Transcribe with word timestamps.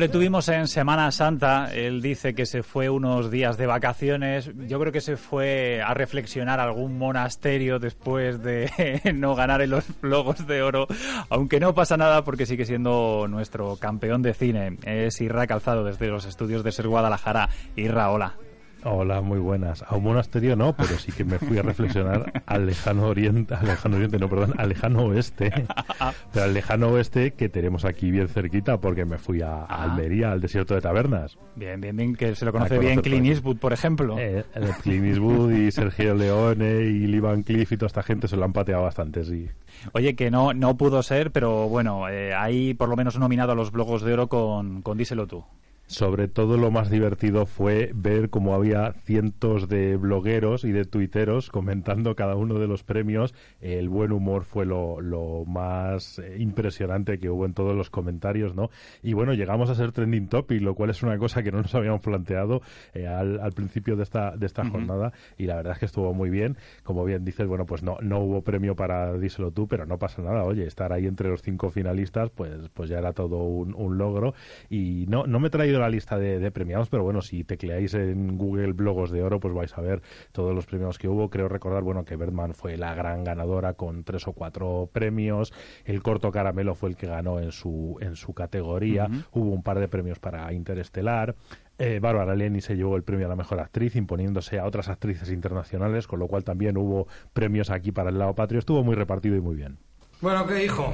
le 0.00 0.08
tuvimos 0.08 0.48
en 0.48 0.66
Semana 0.66 1.12
Santa. 1.12 1.70
Él 1.74 2.00
dice 2.00 2.34
que 2.34 2.46
se 2.46 2.62
fue 2.62 2.88
unos 2.88 3.30
días 3.30 3.58
de 3.58 3.66
vacaciones. 3.66 4.50
Yo 4.66 4.80
creo 4.80 4.92
que 4.92 5.02
se 5.02 5.18
fue 5.18 5.82
a 5.82 5.92
reflexionar 5.92 6.58
a 6.58 6.62
algún 6.62 6.96
monasterio 6.96 7.78
después 7.78 8.42
de 8.42 8.70
no 9.14 9.34
ganar 9.34 9.60
en 9.60 9.68
los 9.68 9.84
Logos 10.00 10.46
de 10.46 10.62
Oro. 10.62 10.86
Aunque 11.28 11.60
no 11.60 11.74
pasa 11.74 11.98
nada 11.98 12.24
porque 12.24 12.46
sigue 12.46 12.64
siendo 12.64 13.26
nuestro 13.28 13.76
campeón 13.76 14.22
de 14.22 14.32
cine. 14.32 14.78
Es 14.84 15.20
Irra 15.20 15.46
Calzado 15.46 15.84
desde 15.84 16.06
los 16.06 16.24
estudios 16.24 16.64
de 16.64 16.72
Ser 16.72 16.88
Guadalajara. 16.88 17.50
Irra, 17.76 18.10
hola. 18.10 18.36
Hola, 18.82 19.20
muy 19.20 19.38
buenas. 19.38 19.82
A 19.86 19.94
un 19.96 20.04
monasterio 20.04 20.56
no, 20.56 20.72
pero 20.74 20.98
sí 20.98 21.12
que 21.12 21.22
me 21.22 21.38
fui 21.38 21.58
a 21.58 21.62
reflexionar 21.62 22.42
al 22.46 22.64
lejano 22.66 23.08
oriente, 23.08 23.54
al 23.54 23.66
lejano 23.66 23.96
oriente, 23.96 24.18
no, 24.18 24.28
perdón, 24.28 24.54
al 24.56 24.70
lejano 24.70 25.02
oeste. 25.04 25.52
Pero 26.32 26.44
al 26.46 26.54
lejano 26.54 26.88
oeste 26.88 27.32
que 27.32 27.48
tenemos 27.50 27.84
aquí 27.84 28.10
bien 28.10 28.28
cerquita, 28.28 28.78
porque 28.80 29.04
me 29.04 29.18
fui 29.18 29.42
a, 29.42 29.64
Ah. 29.64 29.82
Almería, 29.84 30.32
al 30.32 30.40
desierto 30.40 30.74
de 30.74 30.80
tabernas. 30.80 31.36
Bien, 31.56 31.78
bien, 31.80 31.94
bien, 31.96 32.16
que 32.16 32.34
se 32.34 32.44
lo 32.46 32.52
conoce 32.52 32.76
Ah, 32.76 32.78
bien 32.78 33.00
Clint. 33.02 33.26
Eastwood, 33.26 33.58
por 33.58 33.72
ejemplo. 33.74 34.16
Eh, 34.18 34.44
Clint 34.82 35.04
Eastwood 35.04 35.52
y 35.52 35.70
Sergio 35.72 36.14
Leone 36.14 36.80
y 36.82 37.06
Lee 37.06 37.20
Van 37.20 37.42
Cleef 37.42 37.70
y 37.72 37.76
toda 37.76 37.88
esta 37.88 38.02
gente 38.02 38.28
se 38.28 38.36
lo 38.36 38.44
han 38.44 38.52
pateado 38.54 38.82
bastante, 38.84 39.24
sí. 39.24 39.46
Oye, 39.92 40.14
que 40.16 40.30
no, 40.30 40.54
no 40.54 40.76
pudo 40.78 41.02
ser, 41.02 41.30
pero 41.32 41.68
bueno, 41.68 42.08
eh, 42.08 42.32
ahí 42.34 42.72
por 42.74 42.88
lo 42.88 42.96
menos 42.96 43.18
nominado 43.18 43.52
a 43.52 43.54
los 43.54 43.72
Blogos 43.72 44.02
de 44.02 44.14
Oro 44.14 44.28
con, 44.28 44.80
con 44.82 44.96
Díselo 44.96 45.26
tú. 45.26 45.44
Sobre 45.90 46.28
todo 46.28 46.56
lo 46.56 46.70
más 46.70 46.88
divertido 46.88 47.46
fue 47.46 47.90
ver 47.92 48.30
cómo 48.30 48.54
había 48.54 48.92
cientos 48.92 49.68
de 49.68 49.96
blogueros 49.96 50.62
y 50.62 50.70
de 50.70 50.84
tuiteros 50.84 51.50
comentando 51.50 52.14
cada 52.14 52.36
uno 52.36 52.60
de 52.60 52.68
los 52.68 52.84
premios. 52.84 53.34
El 53.60 53.88
buen 53.88 54.12
humor 54.12 54.44
fue 54.44 54.64
lo, 54.64 55.00
lo 55.00 55.44
más 55.46 56.20
eh, 56.20 56.36
impresionante 56.38 57.18
que 57.18 57.28
hubo 57.28 57.44
en 57.44 57.54
todos 57.54 57.74
los 57.74 57.90
comentarios, 57.90 58.54
¿no? 58.54 58.70
Y 59.02 59.14
bueno, 59.14 59.34
llegamos 59.34 59.68
a 59.68 59.74
ser 59.74 59.90
trending 59.90 60.28
topic, 60.28 60.62
lo 60.62 60.76
cual 60.76 60.90
es 60.90 61.02
una 61.02 61.18
cosa 61.18 61.42
que 61.42 61.50
no 61.50 61.60
nos 61.60 61.74
habíamos 61.74 62.02
planteado 62.02 62.62
eh, 62.94 63.08
al, 63.08 63.40
al 63.40 63.50
principio 63.50 63.96
de 63.96 64.04
esta, 64.04 64.36
de 64.36 64.46
esta 64.46 64.64
jornada 64.64 65.12
y 65.38 65.46
la 65.46 65.56
verdad 65.56 65.72
es 65.72 65.80
que 65.80 65.86
estuvo 65.86 66.14
muy 66.14 66.30
bien. 66.30 66.56
Como 66.84 67.04
bien 67.04 67.24
dices, 67.24 67.48
bueno, 67.48 67.66
pues 67.66 67.82
no, 67.82 67.96
no 68.00 68.20
hubo 68.20 68.42
premio 68.42 68.76
para 68.76 69.18
Díselo 69.18 69.50
tú, 69.50 69.66
pero 69.66 69.86
no 69.86 69.98
pasa 69.98 70.22
nada. 70.22 70.44
Oye, 70.44 70.68
estar 70.68 70.92
ahí 70.92 71.08
entre 71.08 71.28
los 71.28 71.42
cinco 71.42 71.68
finalistas, 71.68 72.30
pues, 72.30 72.68
pues 72.74 72.88
ya 72.88 72.98
era 72.98 73.12
todo 73.12 73.38
un, 73.38 73.74
un 73.74 73.98
logro. 73.98 74.34
Y 74.68 75.06
no, 75.08 75.26
no 75.26 75.40
me 75.40 75.48
he 75.48 75.50
traído 75.50 75.79
la 75.80 75.88
lista 75.88 76.18
de, 76.18 76.38
de 76.38 76.50
premiados, 76.50 76.88
pero 76.88 77.02
bueno, 77.02 77.22
si 77.22 77.44
tecleáis 77.44 77.94
en 77.94 78.38
Google 78.38 78.72
Blogos 78.72 79.10
de 79.10 79.22
Oro, 79.22 79.40
pues 79.40 79.54
vais 79.54 79.76
a 79.76 79.80
ver 79.80 80.02
todos 80.32 80.54
los 80.54 80.66
premios 80.66 80.98
que 80.98 81.08
hubo. 81.08 81.30
Creo 81.30 81.48
recordar, 81.48 81.82
bueno, 81.82 82.04
que 82.04 82.16
Bergman 82.16 82.54
fue 82.54 82.76
la 82.76 82.94
gran 82.94 83.24
ganadora 83.24 83.74
con 83.74 84.04
tres 84.04 84.28
o 84.28 84.32
cuatro 84.32 84.88
premios. 84.92 85.52
El 85.84 86.02
corto 86.02 86.30
Caramelo 86.30 86.74
fue 86.74 86.90
el 86.90 86.96
que 86.96 87.06
ganó 87.06 87.40
en 87.40 87.52
su, 87.52 87.98
en 88.00 88.16
su 88.16 88.34
categoría. 88.34 89.08
Hubo 89.32 89.50
un 89.50 89.62
par 89.62 89.78
de 89.78 89.88
premios 89.88 90.18
para 90.18 90.52
Interestelar. 90.52 91.34
Eh, 91.78 91.98
Bárbara 91.98 92.34
Leni 92.34 92.60
se 92.60 92.76
llevó 92.76 92.96
el 92.96 93.02
premio 93.02 93.26
a 93.26 93.30
la 93.30 93.36
mejor 93.36 93.58
actriz, 93.58 93.96
imponiéndose 93.96 94.58
a 94.58 94.66
otras 94.66 94.88
actrices 94.88 95.30
internacionales, 95.30 96.06
con 96.06 96.18
lo 96.18 96.28
cual 96.28 96.44
también 96.44 96.76
hubo 96.76 97.08
premios 97.32 97.70
aquí 97.70 97.90
para 97.90 98.10
el 98.10 98.18
lado 98.18 98.34
patrio. 98.34 98.58
Estuvo 98.58 98.84
muy 98.84 98.94
repartido 98.94 99.34
y 99.36 99.40
muy 99.40 99.56
bien. 99.56 99.78
Bueno, 100.20 100.46
¿qué 100.46 100.62
hijo? 100.62 100.92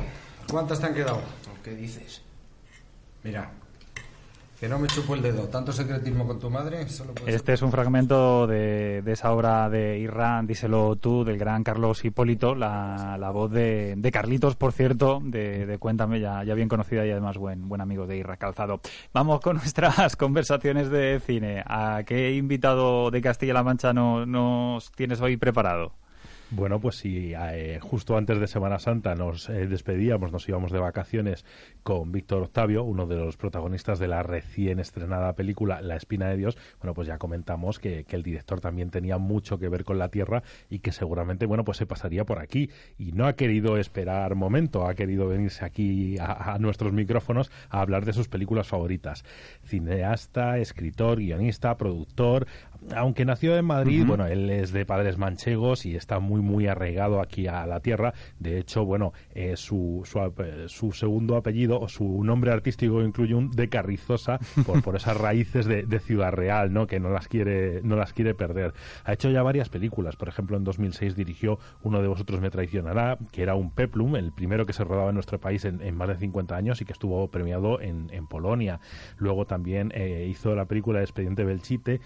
¿Cuántas 0.49 0.81
te 0.81 0.87
han 0.87 0.95
quedado? 0.95 1.21
¿Qué 1.65 1.75
dices? 1.75 2.23
Mira, 3.25 3.51
que 4.59 4.69
no 4.69 4.79
me 4.79 4.87
chupo 4.89 5.15
el 5.15 5.23
dedo. 5.23 5.49
Tanto 5.49 5.71
secretismo 5.73 6.27
con 6.27 6.39
tu 6.41 6.49
madre, 6.51 6.89
solo 6.89 7.13
Este 7.27 7.53
es 7.53 7.63
un 7.63 7.71
fragmento 7.71 8.47
de, 8.47 9.03
de 9.03 9.13
esa 9.13 9.33
obra 9.33 9.69
de 9.69 9.99
Irán, 9.99 10.47
díselo 10.47 10.97
tú, 10.97 11.25
del 11.25 11.37
gran 11.39 11.63
Carlos 11.63 12.05
Hipólito, 12.05 12.55
la, 12.55 13.17
la 13.19 13.31
voz 13.31 13.51
de, 13.51 13.95
de 13.97 14.13
Carlitos, 14.13 14.57
por 14.57 14.73
cierto, 14.73 15.21
de, 15.23 15.67
de 15.67 15.79
Cuéntame, 15.79 16.21
ya, 16.21 16.43
ya 16.45 16.55
bien 16.55 16.69
conocida 16.69 17.05
y 17.07 17.11
además 17.11 17.37
buen, 17.37 17.69
buen 17.69 17.81
amigo 17.83 18.07
de 18.07 18.17
Irra 18.17 18.37
Calzado. 18.39 18.81
Vamos 19.13 19.41
con 19.41 19.57
nuestras 19.59 20.17
conversaciones 20.17 20.89
de 20.91 21.21
cine. 21.21 21.63
¿A 21.67 22.03
qué 22.07 22.33
invitado 22.35 23.11
de 23.11 23.21
Castilla-La 23.21 23.63
Mancha 23.63 23.93
no- 23.93 24.25
nos 24.25 24.91
tienes 24.93 25.21
hoy 25.21 25.37
preparado? 25.37 25.93
Bueno, 26.53 26.79
pues 26.79 26.95
si 26.95 27.35
eh, 27.35 27.81
justo 27.83 28.17
antes 28.17 28.39
de 28.39 28.47
Semana 28.47 28.79
Santa 28.79 29.17
nos 29.17 29.49
eh, 29.49 29.67
despedíamos, 29.67 30.31
nos 30.31 30.49
íbamos 30.49 30.71
de 30.71 30.79
vacaciones 30.79 31.45
con 31.83 32.13
Víctor 32.13 32.45
Octavio, 32.45 32.85
uno 32.85 33.09
de 33.09 33.17
los 33.17 33.37
protagonistas 33.37 33.99
de 33.99 34.07
la 34.07 34.23
recién 34.23 34.79
estrenada 34.79 35.33
película 35.33 35.81
La 35.81 35.97
Espina 35.97 36.29
de 36.29 36.37
Dios, 36.37 36.57
bueno, 36.79 36.95
pues 36.95 37.09
ya 37.09 37.19
comentamos 37.19 37.81
que, 37.81 38.05
que 38.05 38.15
el 38.15 38.23
director 38.23 38.61
también 38.61 38.91
tenía 38.91 39.19
mucho 39.19 39.59
que 39.59 39.69
ver 39.69 39.83
con 39.83 39.99
la 39.99 40.09
Tierra 40.09 40.45
y 40.71 40.79
que 40.79 40.93
seguramente, 40.93 41.47
bueno, 41.47 41.65
pues 41.65 41.79
se 41.79 41.87
pasaría 41.87 42.25
por 42.25 42.39
aquí 42.39 42.71
y 42.97 43.11
no 43.11 43.27
ha 43.27 43.33
querido 43.33 43.77
esperar 43.77 44.37
momento, 44.37 44.87
ha 44.87 44.95
querido 44.95 45.27
venirse 45.27 45.65
aquí 45.65 46.17
a, 46.21 46.55
a 46.55 46.59
nuestros 46.61 46.93
micrófonos 46.93 47.51
a 47.71 47.81
hablar 47.81 48.05
de 48.05 48.13
sus 48.13 48.29
películas 48.29 48.69
favoritas. 48.69 49.25
Cineasta, 49.65 50.59
escritor, 50.59 51.19
guionista, 51.19 51.77
productor, 51.77 52.47
aunque 52.95 53.25
nació 53.25 53.57
en 53.57 53.65
Madrid, 53.65 54.05
bueno, 54.07 54.27
él 54.27 54.51
es 54.51 54.73
de 54.73 54.85
padres 54.87 55.19
manchegos 55.19 55.87
y 55.87 55.97
está 55.97 56.19
muy, 56.19 56.41
muy 56.41 56.67
arraigado 56.67 57.21
aquí 57.21 57.47
a 57.47 57.67
la 57.67 57.81
tierra. 57.81 58.15
De 58.39 58.59
hecho, 58.59 58.85
bueno, 58.85 59.13
eh, 59.35 59.57
su, 59.57 60.03
su, 60.05 60.19
eh, 60.19 60.67
su 60.69 60.93
segundo 60.93 61.37
apellido 61.37 61.81
o 61.81 61.89
su 61.89 62.23
nombre 62.25 62.53
artístico 62.53 63.03
incluye 63.03 63.35
un 63.35 63.51
de 63.51 63.69
Carrizosa 63.69 64.39
por, 64.65 64.83
por 64.83 64.97
esas 64.97 65.17
raíces 65.17 65.67
de, 65.67 65.85
de 65.85 65.99
Ciudad 65.99 66.33
Real, 66.33 66.73
¿no? 66.73 66.87
Que 66.87 67.01
no 67.01 67.11
las 67.11 67.29
quiere, 67.29 67.81
no 67.83 67.97
las 67.97 68.13
quiere 68.13 68.35
perder. 68.35 68.75
Ha 69.05 69.13
hecho 69.13 69.31
ya 69.31 69.43
varias 69.43 69.69
películas. 69.69 70.17
Por 70.17 70.29
ejemplo, 70.29 70.57
en 70.57 70.65
2006 70.65 71.17
dirigió 71.17 71.59
Uno 71.83 72.03
de 72.03 72.09
vosotros 72.09 72.41
me 72.41 72.51
traicionará, 72.51 73.19
que 73.33 73.43
era 73.43 73.55
un 73.55 73.71
peplum, 73.71 74.17
el 74.17 74.33
primero 74.33 74.67
que 74.67 74.73
se 74.73 74.85
rodaba 74.85 75.09
en 75.09 75.15
nuestro 75.15 75.41
país 75.41 75.65
en, 75.65 75.81
en 75.81 75.97
más 75.97 76.09
de 76.09 76.17
50 76.17 76.57
años 76.57 76.81
y 76.81 76.85
que 76.85 76.93
estuvo 76.93 77.29
premiado 77.31 77.81
en, 77.81 78.09
en 78.13 78.27
Polonia. 78.27 78.81
Luego 79.19 79.47
también 79.47 79.93
eh, 79.95 80.27
hizo 80.31 80.55
la 80.55 80.67
película 80.67 81.01
Expediente 81.01 81.45
Belchite, 81.45 82.01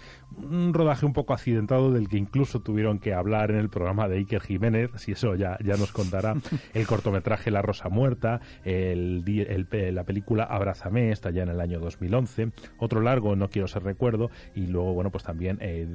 un 0.71 0.75
rodaje 0.75 1.05
un 1.05 1.11
poco 1.13 1.33
accidentado 1.33 1.91
del 1.91 2.07
que 2.07 2.17
incluso 2.17 2.61
tuvieron 2.61 2.97
que 2.99 3.13
hablar 3.13 3.51
en 3.51 3.57
el 3.57 3.69
programa 3.69 4.07
de 4.07 4.17
Iker 4.19 4.41
Jiménez, 4.41 4.89
si 4.95 5.11
eso 5.11 5.35
ya, 5.35 5.57
ya 5.63 5.75
nos 5.75 5.91
contará. 5.91 6.33
El 6.73 6.87
cortometraje 6.87 7.51
La 7.51 7.61
Rosa 7.61 7.89
Muerta, 7.89 8.39
el, 8.63 9.23
el 9.27 9.95
la 9.95 10.03
película 10.05 10.43
Abrázame, 10.45 11.11
está 11.11 11.29
ya 11.31 11.43
en 11.43 11.49
el 11.49 11.59
año 11.59 11.79
2011. 11.79 12.51
Otro 12.77 13.01
largo, 13.01 13.35
No 13.35 13.49
quiero 13.49 13.67
ser 13.67 13.83
recuerdo. 13.83 14.29
Y 14.55 14.67
luego, 14.67 14.93
bueno, 14.93 15.09
pues 15.11 15.23
también, 15.23 15.57
eh, 15.61 15.85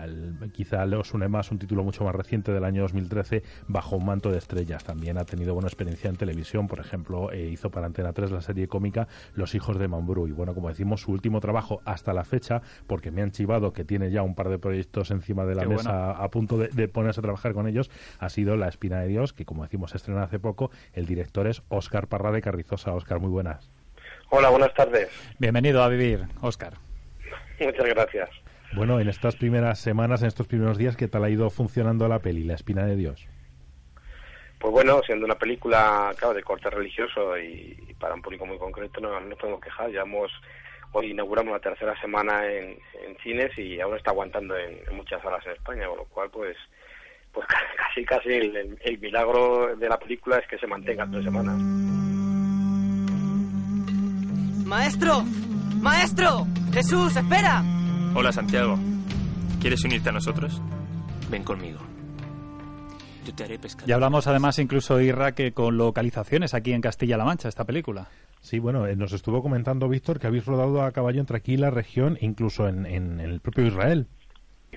al- 0.00 0.50
quizá 0.52 0.86
le 0.86 0.96
os 0.96 1.12
une 1.12 1.28
más 1.28 1.50
un 1.50 1.58
título 1.58 1.84
mucho 1.84 2.04
más 2.04 2.14
reciente 2.14 2.52
del 2.52 2.64
año 2.64 2.82
2013, 2.82 3.42
Bajo 3.68 3.96
un 3.96 4.06
manto 4.06 4.30
de 4.30 4.38
estrellas. 4.38 4.84
También 4.84 5.18
ha 5.18 5.24
tenido 5.24 5.52
buena 5.54 5.68
experiencia 5.68 6.08
en 6.08 6.16
televisión, 6.16 6.66
por 6.68 6.80
ejemplo, 6.80 7.30
eh, 7.32 7.48
hizo 7.50 7.70
para 7.70 7.86
Antena 7.86 8.12
3 8.12 8.30
la 8.30 8.40
serie 8.40 8.68
cómica 8.68 9.08
Los 9.34 9.54
hijos 9.54 9.78
de 9.78 9.88
Mambrú. 9.88 10.26
Y 10.28 10.32
bueno, 10.32 10.54
como 10.54 10.68
decimos, 10.68 11.02
su 11.02 11.12
último 11.12 11.40
trabajo 11.40 11.80
hasta 11.84 12.12
la 12.14 12.24
fecha, 12.24 12.62
porque 12.86 13.10
me 13.10 13.22
han 13.22 13.30
chivado 13.32 13.72
que 13.72 13.84
tiene 13.84 14.10
ya 14.12 14.22
un 14.22 14.34
par 14.34 14.48
de 14.48 14.58
proyectos 14.58 15.10
encima 15.10 15.44
de 15.44 15.54
la 15.54 15.62
Qué 15.62 15.68
mesa 15.68 15.90
bueno. 15.90 16.22
a 16.22 16.30
punto 16.30 16.58
de, 16.58 16.68
de 16.68 16.86
ponerse 16.88 17.20
a 17.20 17.22
trabajar 17.22 17.52
con 17.54 17.66
ellos, 17.66 17.90
ha 18.18 18.28
sido 18.28 18.56
La 18.56 18.68
Espina 18.68 19.00
de 19.00 19.08
Dios, 19.08 19.32
que 19.32 19.44
como 19.44 19.64
decimos 19.64 19.90
se 19.90 19.96
estrena 19.96 20.22
hace 20.22 20.38
poco. 20.38 20.70
El 20.92 21.06
director 21.06 21.46
es 21.46 21.62
Óscar 21.68 22.06
Parra 22.06 22.30
de 22.30 22.42
Carrizosa. 22.42 22.94
Óscar, 22.94 23.18
muy 23.18 23.30
buenas. 23.30 23.70
Hola, 24.30 24.50
buenas 24.50 24.72
tardes. 24.74 25.08
Bienvenido 25.38 25.82
a 25.82 25.88
Vivir, 25.88 26.26
Óscar. 26.40 26.74
Muchas 27.60 27.86
gracias. 27.86 28.30
Bueno, 28.74 28.98
en 29.00 29.08
estas 29.08 29.36
primeras 29.36 29.78
semanas, 29.78 30.22
en 30.22 30.28
estos 30.28 30.46
primeros 30.46 30.78
días, 30.78 30.96
¿qué 30.96 31.06
tal 31.06 31.24
ha 31.24 31.30
ido 31.30 31.50
funcionando 31.50 32.08
la 32.08 32.20
peli, 32.20 32.42
La 32.44 32.54
Espina 32.54 32.86
de 32.86 32.96
Dios? 32.96 33.28
Pues 34.58 34.72
bueno, 34.72 35.00
siendo 35.04 35.26
una 35.26 35.34
película, 35.34 36.14
claro, 36.16 36.34
de 36.34 36.42
corte 36.42 36.70
religioso 36.70 37.36
y, 37.36 37.76
y 37.88 37.94
para 37.94 38.14
un 38.14 38.22
público 38.22 38.46
muy 38.46 38.58
concreto, 38.58 39.00
no, 39.00 39.20
no 39.20 39.28
nos 39.28 39.38
podemos 39.38 39.60
quejar. 39.60 39.90
Llevamos, 39.90 40.30
hoy 40.92 41.10
inauguramos 41.10 41.52
la 41.52 41.58
tercera 41.60 41.98
semana 42.00 42.46
en, 42.46 42.78
en 43.06 43.16
cines 43.22 43.56
y 43.58 43.80
ahora 43.80 43.96
está 43.96 44.10
aguantando 44.10 44.56
en, 44.56 44.78
en 44.88 44.96
muchas 44.96 45.22
salas 45.22 45.44
en 45.46 45.52
España, 45.52 45.86
con 45.88 45.98
lo 45.98 46.04
cual, 46.06 46.30
pues, 46.30 46.56
pues 47.32 47.46
casi, 47.76 48.04
casi 48.04 48.28
el, 48.30 48.56
el- 48.56 48.78
el 48.82 48.98
milagro 48.98 49.74
de 49.76 49.88
la 49.88 49.98
película 49.98 50.38
es 50.38 50.46
que 50.48 50.58
se 50.58 50.66
mantenga 50.66 51.06
tres 51.10 51.24
semanas. 51.24 51.56
¡Maestro! 54.66 55.22
¡Maestro! 55.80 56.46
¡Jesús, 56.72 57.16
espera! 57.16 57.62
Hola 58.14 58.32
Santiago. 58.32 58.78
¿Quieres 59.60 59.84
unirte 59.84 60.08
a 60.08 60.12
nosotros? 60.12 60.60
Ven 61.30 61.44
conmigo. 61.44 61.78
Yo 63.24 63.34
te 63.34 63.44
haré 63.44 63.58
pescar. 63.58 63.86
Ya 63.86 63.94
hablamos 63.94 64.26
además 64.26 64.58
incluso, 64.58 65.00
Irra, 65.00 65.32
que 65.32 65.52
con 65.52 65.76
localizaciones 65.76 66.54
aquí 66.54 66.72
en 66.72 66.80
Castilla-La 66.80 67.24
Mancha, 67.24 67.48
esta 67.48 67.64
película. 67.64 68.08
Sí, 68.40 68.58
bueno, 68.58 68.86
eh, 68.88 68.96
nos 68.96 69.12
estuvo 69.12 69.40
comentando 69.42 69.88
Víctor 69.88 70.18
que 70.18 70.26
habéis 70.26 70.44
rodado 70.46 70.82
a 70.82 70.90
caballo 70.90 71.20
entre 71.20 71.36
aquí 71.36 71.54
y 71.54 71.56
la 71.58 71.70
región, 71.70 72.18
incluso 72.20 72.66
en, 72.68 72.86
en- 72.86 73.20
en 73.20 73.30
el 73.30 73.40
propio 73.40 73.64
Israel. 73.66 74.06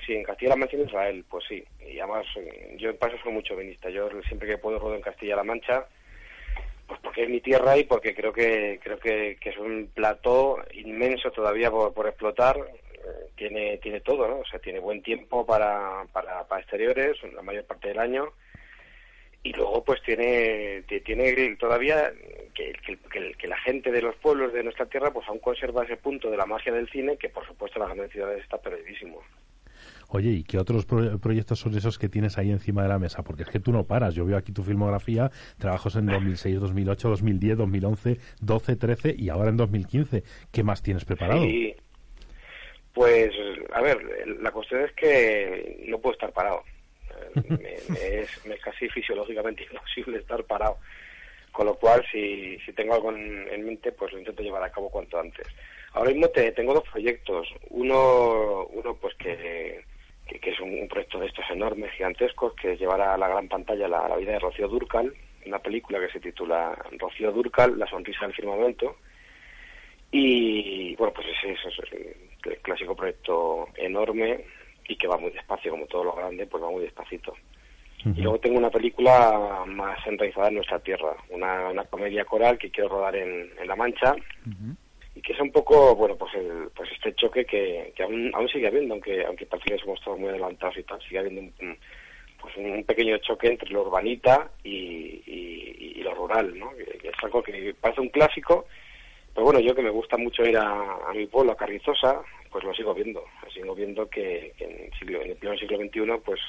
Sí, 0.06 0.14
en 0.14 0.24
Castilla-La 0.24 0.58
Mancha 0.58 0.78
y 0.78 0.82
en 0.82 0.88
Israel, 0.88 1.26
pues 1.30 1.46
sí. 1.48 1.64
Y 1.90 1.98
además, 2.00 2.26
eh, 2.38 2.76
yo 2.80 2.90
en 2.92 2.98
paso 2.98 3.16
soy 3.24 3.34
mucho 3.34 3.56
venista. 3.56 3.90
Yo 3.90 4.08
siempre 4.28 4.48
que 4.48 4.58
puedo 4.60 4.78
rodo 4.78 4.94
en 4.96 5.02
Castilla-La 5.02 5.44
Mancha, 5.44 5.86
pues 6.86 7.00
porque 7.02 7.24
es 7.24 7.30
mi 7.30 7.42
tierra 7.42 7.76
y 7.78 7.86
porque 7.86 8.14
creo 8.14 8.32
que 8.32 8.80
creo 8.84 9.00
que, 9.00 9.38
que 9.42 9.50
es 9.50 9.58
un 9.58 9.90
plató 9.94 10.58
inmenso 10.74 11.32
todavía 11.32 11.72
por, 11.72 11.94
por 11.94 12.06
explotar. 12.08 12.58
Eh, 13.06 13.30
tiene 13.36 13.78
tiene 13.78 14.02
todo, 14.02 14.28
¿no? 14.28 14.40
O 14.40 14.46
sea, 14.46 14.60
tiene 14.60 14.80
buen 14.80 15.04
tiempo 15.04 15.46
para, 15.46 16.06
para, 16.12 16.48
para 16.48 16.62
exteriores 16.62 17.18
la 17.34 17.42
mayor 17.42 17.66
parte 17.66 17.90
del 17.90 18.00
año 18.00 18.34
y 19.44 19.54
luego 19.54 19.84
pues 19.84 20.02
tiene 20.02 20.84
tiene 21.06 21.56
todavía 21.58 22.12
que, 22.56 22.74
que, 22.84 23.34
que, 23.38 23.48
la 23.48 23.58
gente 23.60 23.92
de 23.92 24.02
los 24.02 24.16
pueblos 24.16 24.52
de 24.54 24.64
nuestra 24.64 24.88
tierra 24.88 25.14
pues 25.14 25.28
aún 25.28 25.38
conserva 25.38 25.84
ese 25.84 25.98
punto 25.98 26.32
de 26.32 26.38
la 26.38 26.48
magia 26.48 26.74
del 26.74 26.90
cine 26.90 27.18
que 27.18 27.30
por 27.30 27.46
supuesto 27.46 27.78
en 27.78 27.82
las 27.82 27.96
grandes 27.96 28.12
ciudades 28.12 28.42
está 28.42 28.58
perdidísimo. 28.58 29.22
Oye, 30.08 30.32
¿y 30.32 30.44
qué 30.44 30.58
otros 30.58 30.86
proyectos 30.86 31.60
son 31.60 31.76
esos 31.76 32.00
que 32.00 32.10
tienes 32.10 32.38
ahí 32.38 32.50
encima 32.50 32.84
de 32.84 32.90
la 32.90 33.00
mesa? 33.00 33.24
Porque 33.24 33.44
es 33.44 33.50
que 33.50 33.60
tú 33.60 33.72
no 33.72 33.86
paras. 33.86 34.16
Yo 34.16 34.26
veo 34.26 34.38
aquí 34.38 34.52
tu 34.52 34.64
filmografía, 34.64 35.32
trabajos 35.58 35.96
en 35.96 36.06
2006, 36.06 36.60
2008, 36.60 37.10
2010, 37.10 37.58
2011, 37.58 38.18
12, 38.40 38.76
13 38.76 39.16
y 39.18 39.30
ahora 39.30 39.50
en 39.50 39.58
2015. 39.58 40.24
¿Qué 40.52 40.64
más 40.64 40.82
tienes 40.82 41.06
preparado? 41.06 41.44
Sí. 41.44 41.76
Pues, 42.96 43.34
a 43.74 43.82
ver, 43.82 44.02
la 44.42 44.52
cuestión 44.52 44.86
es 44.86 44.94
que 44.94 45.84
no 45.86 46.00
puedo 46.00 46.14
estar 46.14 46.32
parado. 46.32 46.64
me, 47.50 47.74
es, 47.74 48.30
casi 48.64 48.88
fisiológicamente 48.88 49.64
imposible 49.72 50.18
estar 50.18 50.42
parado. 50.46 50.78
Con 51.52 51.66
lo 51.66 51.76
cual, 51.76 52.06
si, 52.10 52.58
si 52.60 52.72
tengo 52.72 52.94
algo 52.94 53.12
en, 53.12 53.66
mente, 53.66 53.92
pues 53.92 54.14
lo 54.14 54.20
intento 54.20 54.42
llevar 54.42 54.64
a 54.64 54.72
cabo 54.72 54.90
cuanto 54.90 55.20
antes. 55.20 55.46
Ahora 55.92 56.12
mismo 56.12 56.30
te, 56.30 56.54
tengo 56.54 56.74
dos 56.74 56.88
proyectos. 56.90 57.54
Uno, 57.70 58.66
uno 58.68 58.96
pues 58.96 59.14
que, 59.16 59.84
que, 60.26 60.50
es 60.50 60.60
un, 60.62 60.88
proyecto 60.88 61.20
de 61.20 61.28
estos 61.28 61.46
enormes, 61.52 61.92
gigantescos, 61.92 62.54
que 62.56 62.74
es 62.74 62.80
llevar 62.80 63.02
a 63.02 63.18
la 63.18 63.28
gran 63.28 63.50
pantalla 63.50 63.90
la, 63.90 64.16
vida 64.16 64.32
de 64.32 64.40
Rocío 64.40 64.70
Durcal, 64.70 65.14
una 65.46 65.60
película 65.60 66.00
que 66.00 66.14
se 66.14 66.22
titula 66.22 66.78
Rocío 66.98 67.34
Durcal, 67.34 67.78
La 67.78 67.88
sonrisa 67.88 68.26
del 68.26 68.36
firmamento. 68.36 68.96
Y 70.18 70.96
bueno, 70.96 71.12
pues 71.14 71.28
ese, 71.28 71.52
es 71.52 71.92
el 72.46 72.58
clásico 72.60 72.96
proyecto 72.96 73.68
enorme 73.76 74.46
y 74.88 74.96
que 74.96 75.08
va 75.08 75.18
muy 75.18 75.32
despacio, 75.32 75.72
como 75.72 75.88
todo 75.88 76.06
lo 76.06 76.14
grande, 76.14 76.48
pues 76.48 76.64
va 76.64 76.72
muy 76.72 76.84
despacito. 76.84 77.34
Y 78.06 78.22
luego 78.22 78.40
tengo 78.40 78.58
una 78.58 78.70
película 78.70 79.64
más 79.66 80.02
centralizada 80.06 80.48
en 80.48 80.56
nuestra 80.56 80.80
tierra, 80.80 81.18
una, 81.32 81.70
una 81.70 81.84
comedia 81.84 82.24
coral 82.24 82.58
que 82.58 82.72
quiero 82.72 82.90
rodar 82.90 83.18
en, 83.18 83.50
en 83.60 83.68
La 83.68 83.76
Mancha 83.76 84.16
y 85.16 85.22
que 85.22 85.34
es 85.34 85.40
un 85.42 85.52
poco, 85.52 85.96
bueno, 85.98 86.16
pues 86.16 86.34
el, 86.36 86.70
pues 86.74 86.90
este 86.94 87.14
choque 87.16 87.44
que, 87.44 87.92
que 87.94 88.04
aún, 88.04 88.32
aún 88.36 88.48
sigue 88.48 88.68
habiendo, 88.68 88.94
aunque 88.94 89.26
aunque 89.26 89.46
parece 89.48 89.72
que 89.72 89.80
somos 89.80 90.00
todos 90.02 90.18
muy 90.18 90.30
adelantados 90.30 90.78
y 90.78 90.84
tal, 90.84 91.02
sigue 91.02 91.20
habiendo 91.20 91.42
un, 91.42 91.78
pues 92.40 92.56
un 92.56 92.86
pequeño 92.86 93.18
choque 93.18 93.48
entre 93.48 93.70
lo 93.70 93.82
urbanita 93.82 94.50
y, 94.64 95.24
y, 95.26 96.02
lo 96.04 96.14
rural, 96.14 96.58
¿no? 96.58 96.70
Que, 96.76 97.10
es 97.10 97.24
algo 97.24 97.42
que 97.42 97.76
parece 97.82 98.00
un 98.02 98.10
clásico, 98.10 98.68
pero 99.36 99.46
bueno, 99.46 99.60
yo 99.60 99.76
que 99.76 99.82
me 99.82 99.90
gusta 99.90 100.16
mucho 100.16 100.46
ir 100.46 100.58
a, 100.58 100.96
a 101.10 101.14
mi 101.14 101.28
pueblo, 101.28 101.52
a 101.52 101.58
Carrizosa, 101.58 102.22
pues 102.50 102.64
lo 102.64 102.74
sigo 102.74 102.94
viendo, 102.94 103.22
sigo 103.54 103.76
viendo 103.76 104.10
que, 104.10 104.54
en, 104.60 104.86
el 104.86 104.94
siglo, 104.98 105.22
en 105.22 105.32
el 105.32 105.36
pleno 105.36 105.58
siglo 105.58 105.78
XXI, 105.78 106.22
pues 106.24 106.40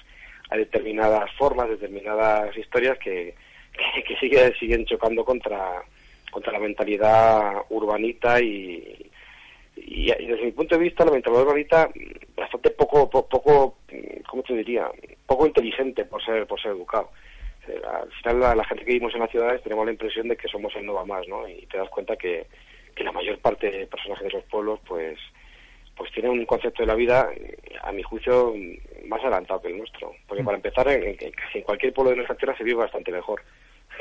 hay 0.50 0.60
determinadas 0.60 1.28
formas, 1.32 1.68
determinadas 1.68 2.56
historias 2.56 2.96
que, 2.98 3.34
que, 4.06 4.30
que 4.30 4.54
siguen 4.54 4.86
chocando 4.86 5.24
contra, 5.24 5.82
contra 6.30 6.52
la 6.52 6.60
mentalidad 6.60 7.54
urbanita 7.70 8.40
y, 8.40 9.10
y, 9.74 10.06
desde 10.06 10.44
mi 10.44 10.52
punto 10.52 10.76
de 10.76 10.84
vista 10.84 11.04
la 11.04 11.10
mentalidad 11.10 11.42
urbanita 11.42 11.90
bastante 12.36 12.70
poco, 12.70 13.10
poco, 13.10 13.78
¿cómo 14.30 14.42
te 14.44 14.54
diría? 14.54 14.88
Poco 15.26 15.44
inteligente 15.44 16.04
por 16.04 16.24
ser, 16.24 16.46
por 16.46 16.62
ser 16.62 16.70
educado. 16.70 17.10
Al 17.66 18.12
final 18.12 18.56
la, 18.56 18.64
gente 18.64 18.84
que 18.84 18.92
vivimos 18.92 19.12
en 19.14 19.20
las 19.22 19.30
ciudades 19.30 19.60
tenemos 19.64 19.84
la 19.84 19.90
impresión 19.90 20.28
de 20.28 20.36
que 20.36 20.46
somos 20.46 20.74
el 20.76 20.86
no 20.86 20.94
va 20.94 21.04
más, 21.04 21.26
¿no? 21.26 21.48
Y 21.48 21.66
te 21.66 21.78
das 21.78 21.88
cuenta 21.88 22.14
que, 22.14 22.46
que 22.96 23.04
la 23.04 23.12
mayor 23.12 23.38
parte 23.38 23.70
de 23.70 23.86
personajes 23.86 24.26
de 24.26 24.38
los 24.38 24.44
pueblos, 24.44 24.80
pues, 24.88 25.18
pues 25.96 26.10
tienen 26.10 26.32
un 26.32 26.46
concepto 26.46 26.82
de 26.82 26.88
la 26.88 26.96
vida, 26.96 27.30
a 27.82 27.92
mi 27.92 28.02
juicio, 28.02 28.54
más 29.04 29.20
adelantado 29.20 29.62
que 29.62 29.68
el 29.68 29.78
nuestro. 29.78 30.12
Porque 30.26 30.42
para 30.42 30.56
empezar, 30.56 30.88
en, 30.88 31.16
en 31.20 31.62
cualquier 31.62 31.92
pueblo 31.92 32.10
de 32.10 32.16
nuestra 32.16 32.36
tierra 32.36 32.56
se 32.56 32.64
vive 32.64 32.78
bastante 32.78 33.12
mejor 33.12 33.42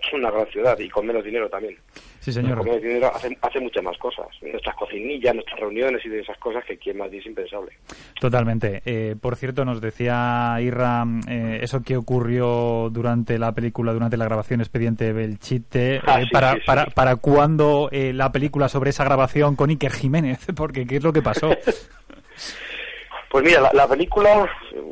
es 0.01 0.13
una 0.13 0.31
gran 0.31 0.47
ciudad 0.47 0.77
y 0.79 0.89
con 0.89 1.05
menos 1.05 1.23
dinero 1.23 1.49
también. 1.49 1.77
Sí, 2.19 2.31
señor. 2.31 2.57
Con 2.57 2.67
menos 2.67 2.81
dinero 2.81 3.11
hace, 3.13 3.37
hace 3.41 3.59
muchas 3.59 3.83
más 3.83 3.97
cosas. 3.97 4.27
Nuestras 4.41 4.75
cocinillas, 4.75 5.33
nuestras 5.33 5.59
reuniones 5.59 6.05
y 6.05 6.09
de 6.09 6.21
esas 6.21 6.37
cosas 6.37 6.63
que 6.65 6.77
quien 6.77 6.97
más 6.97 7.11
dice 7.11 7.25
es 7.25 7.27
impensable. 7.27 7.71
Totalmente. 8.19 8.81
Eh, 8.85 9.15
por 9.19 9.35
cierto, 9.35 9.65
nos 9.65 9.81
decía 9.81 10.57
Irra 10.61 11.05
eh, 11.27 11.59
eso 11.61 11.81
que 11.81 11.97
ocurrió 11.97 12.89
durante 12.91 13.37
la 13.39 13.53
película, 13.53 13.93
durante 13.93 14.17
la 14.17 14.25
grabación 14.25 14.61
Expediente 14.61 15.11
Belchite. 15.13 16.01
Ah, 16.05 16.21
eh, 16.21 16.27
para, 16.31 16.57
para, 16.65 16.85
¿Para 16.87 17.15
cuándo 17.17 17.89
la 17.91 18.31
película 18.31 18.69
sobre 18.69 18.91
esa 18.91 19.03
grabación 19.03 19.55
con 19.55 19.69
Iker 19.69 19.91
Jiménez? 19.91 20.47
Porque, 20.55 20.85
¿qué 20.85 20.97
es 20.97 21.03
lo 21.03 21.13
que 21.13 21.21
pasó? 21.21 21.49
Pues 23.29 23.43
mira, 23.43 23.69
la, 23.73 23.87
película, 23.87 24.49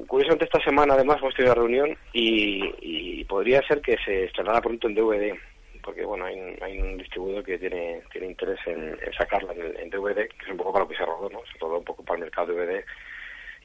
curiosamente 0.07 0.45
esta 0.45 0.61
semana 0.63 0.95
además 0.95 1.17
hemos 1.21 1.33
tenido 1.35 1.53
una 1.53 1.61
reunión 1.61 1.97
y, 2.11 3.23
podría 3.25 3.65
ser 3.67 3.81
que 3.81 3.97
se 4.05 4.25
estrenara 4.25 4.61
pronto 4.61 4.87
en 4.87 4.93
DVD, 4.93 5.33
porque 5.81 6.05
bueno, 6.05 6.25
hay, 6.25 6.79
un 6.79 6.97
distribuidor 6.97 7.43
que 7.43 7.57
tiene 7.57 8.01
tiene 8.11 8.27
interés 8.27 8.59
en, 8.67 8.95
sacarla 9.17 9.53
en, 9.53 9.89
DVD, 9.89 10.27
que 10.27 10.45
es 10.45 10.51
un 10.51 10.57
poco 10.57 10.73
para 10.73 10.85
lo 10.85 10.89
que 10.89 10.97
se 10.97 11.05
rodó, 11.05 11.29
¿no? 11.29 11.39
Se 11.51 11.57
rodó 11.57 11.79
un 11.79 11.83
poco 11.83 12.03
para 12.03 12.17
el 12.17 12.25
mercado 12.25 12.53
DVD 12.53 12.83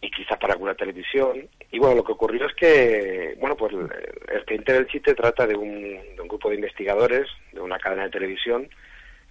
y 0.00 0.10
quizás 0.10 0.38
para 0.38 0.54
alguna 0.54 0.74
televisión. 0.74 1.48
Y 1.70 1.78
bueno, 1.78 1.96
lo 1.96 2.04
que 2.04 2.12
ocurrió 2.12 2.46
es 2.46 2.54
que, 2.54 3.34
bueno, 3.38 3.56
pues 3.56 3.74
el, 3.74 4.44
cliente 4.44 4.72
del 4.72 4.86
chiste 4.86 5.14
trata 5.14 5.46
de 5.46 5.56
un, 5.56 5.82
de 6.14 6.20
un 6.20 6.28
grupo 6.28 6.48
de 6.48 6.54
investigadores 6.54 7.28
de 7.52 7.60
una 7.60 7.78
cadena 7.78 8.04
de 8.04 8.10
televisión 8.10 8.68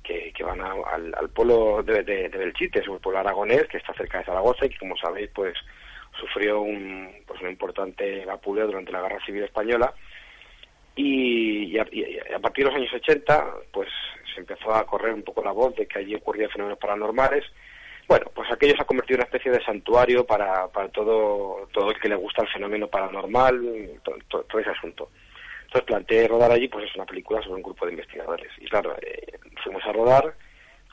que, 0.07 0.43
van 0.43 0.61
al, 0.61 1.13
al, 1.13 1.29
pueblo 1.29 1.83
de, 1.83 2.03
de, 2.03 2.29
Belchite, 2.29 2.79
es 2.79 2.87
un 2.87 2.99
pueblo 2.99 3.19
aragonés 3.19 3.67
que 3.67 3.77
está 3.77 3.93
cerca 3.93 4.19
de 4.19 4.25
Zaragoza 4.25 4.65
y 4.65 4.69
que, 4.69 4.77
como 4.77 4.95
sabéis, 4.97 5.29
pues 5.33 5.53
sufrió 6.19 6.61
un, 6.61 7.09
pues, 7.25 7.41
un 7.41 7.49
importante 7.49 8.25
vapuleo 8.25 8.67
durante 8.67 8.91
la 8.91 9.01
Guerra 9.01 9.25
Civil 9.25 9.43
Española. 9.43 9.93
Y, 10.95 11.77
a, 11.77 11.85
partir 12.39 12.65
de 12.65 12.71
los 12.71 12.79
años 12.79 12.93
80, 12.93 13.53
pues 13.71 13.89
se 14.33 14.39
empezó 14.39 14.73
a 14.73 14.85
correr 14.85 15.13
un 15.13 15.23
poco 15.23 15.43
la 15.43 15.51
voz 15.51 15.75
de 15.75 15.85
que 15.85 15.99
allí 15.99 16.15
ocurrían 16.15 16.49
fenómenos 16.49 16.79
paranormales. 16.79 17.43
Bueno, 18.07 18.31
pues 18.33 18.49
aquello 18.49 18.75
se 18.75 18.81
ha 18.81 18.85
convertido 18.85 19.17
en 19.17 19.21
una 19.21 19.25
especie 19.25 19.51
de 19.51 19.63
santuario 19.63 20.25
para, 20.25 20.67
para 20.69 20.87
todo, 20.89 21.67
todo 21.73 21.91
el 21.91 21.99
que 21.99 22.09
le 22.09 22.15
gusta 22.15 22.41
el 22.43 22.47
fenómeno 22.47 22.87
paranormal, 22.87 23.99
todo 24.01 24.59
ese 24.59 24.69
asunto. 24.69 25.09
Entonces 25.67 25.85
planteé 25.85 26.27
rodar 26.29 26.49
allí, 26.49 26.69
pues 26.69 26.85
es 26.85 26.95
una 26.95 27.05
película 27.05 27.41
sobre 27.41 27.55
un 27.55 27.63
grupo 27.63 27.85
de 27.85 27.91
investigadores. 27.91 28.49
Y 28.57 28.69
claro, 28.69 28.95
eh, 29.01 29.37
fuimos 29.61 29.83
a 29.85 29.91
rodar 29.91 30.33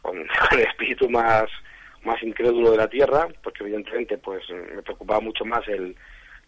con, 0.03 0.19
el 0.51 0.61
espíritu 0.61 1.09
más, 1.09 1.45
más 2.03 2.21
incrédulo 2.25 2.73
de 2.73 2.79
la 2.79 2.89
Tierra, 2.89 3.29
porque 3.43 3.63
evidentemente 3.63 4.19
pues 4.19 4.43
me 4.51 4.83
preocupaba 4.83 5.21
mucho 5.21 5.45
más 5.45 5.67
el 5.69 5.95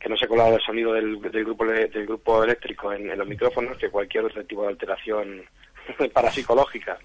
que 0.01 0.09
no 0.09 0.17
se 0.17 0.27
colaba 0.27 0.57
el 0.57 0.61
sonido 0.61 0.93
del, 0.93 1.21
del 1.23 1.45
grupo 1.45 1.65
del 1.65 2.07
grupo 2.07 2.43
eléctrico 2.43 2.93
en, 2.93 3.17
los 3.17 3.27
micrófonos 3.29 3.79
que 3.79 3.91
cualquier 3.91 4.25
otro 4.25 4.45
tipo 4.45 4.63
de 4.63 4.69
alteración 4.69 5.43
parapsicológica. 6.13 6.99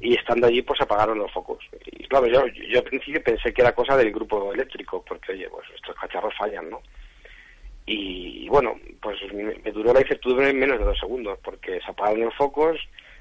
Y 0.00 0.14
estando 0.14 0.48
allí, 0.48 0.62
pues 0.62 0.80
apagaron 0.80 1.18
los 1.18 1.32
focos. 1.32 1.64
Y 1.86 2.06
claro, 2.06 2.26
yo, 2.26 2.46
yo 2.46 2.78
al 2.80 2.84
principio 2.84 3.22
pensé 3.22 3.52
que 3.52 3.62
era 3.62 3.74
cosa 3.74 3.96
del 3.96 4.12
grupo 4.12 4.52
eléctrico, 4.52 5.04
porque 5.06 5.32
oye, 5.32 5.48
pues 5.48 5.66
estos 5.74 5.96
cacharros 5.96 6.34
fallan, 6.36 6.70
¿no? 6.70 6.82
Y, 7.86 8.48
bueno, 8.48 8.78
pues 9.00 9.18
me, 9.32 9.70
duró 9.72 9.92
la 9.92 10.00
incertidumbre 10.00 10.50
en 10.50 10.58
menos 10.58 10.78
de 10.78 10.84
dos 10.86 10.98
segundos, 10.98 11.38
porque 11.42 11.80
se 11.80 11.90
apagaron 11.90 12.24
los 12.24 12.34
focos, 12.34 12.78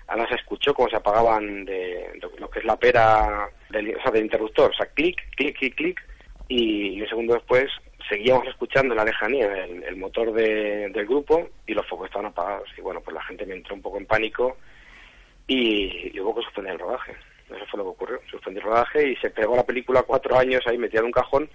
ahora 0.08 0.28
se 0.30 0.36
escuchó 0.36 0.74
cómo 0.74 0.90
se 0.90 0.96
apagaban 0.96 1.66
de, 1.66 2.20
lo 2.38 2.50
que 2.50 2.60
es 2.60 2.66
la 2.66 2.78
pera 2.78 3.50
del, 3.70 3.98
interruptor, 4.16 4.72
o 4.72 4.74
sea, 4.74 4.86
clic, 4.88 5.18
clic, 5.36 5.58
clic, 5.58 5.76
clic, 5.76 6.02
y, 6.48 7.02
un 7.02 7.08
segundo 7.10 7.34
después 7.34 7.66
seguíamos 8.08 8.48
escuchando 8.48 8.94
en 8.94 8.98
la 8.98 9.06
lejanía 9.06 9.66
el, 9.66 9.96
motor 9.98 10.32
del 10.34 11.06
grupo 11.08 11.50
y 11.66 11.74
los 11.74 11.88
focos 11.88 12.08
estaban 12.08 12.28
apagados. 12.28 12.70
Y 12.78 12.82
bueno, 12.82 13.02
pues 13.02 13.16
la 13.16 13.24
gente 13.24 13.46
me 13.46 13.56
entró 13.56 13.76
un 13.76 13.82
poco 13.82 13.98
en 13.98 14.06
pánico 14.06 14.58
y, 15.48 16.12
y 16.14 16.20
hubo 16.20 16.36
que 16.36 16.44
suspender 16.44 16.74
el 16.74 16.80
rodaje. 16.80 17.16
Eso 17.50 17.66
fue 17.72 17.78
lo 17.78 17.86
que 17.86 17.90
ocurrió. 17.90 18.20
Suspendí 18.30 18.60
el 18.60 18.66
rodaje 18.66 19.10
y 19.10 19.16
se 19.18 19.30
pegó 19.30 19.56
la 19.56 19.66
película 19.66 20.04
cuatro 20.04 20.38
años 20.38 20.62
ahí 20.68 20.78
metida 20.78 21.00
en 21.00 21.08
un 21.08 21.12
cajón 21.12 21.50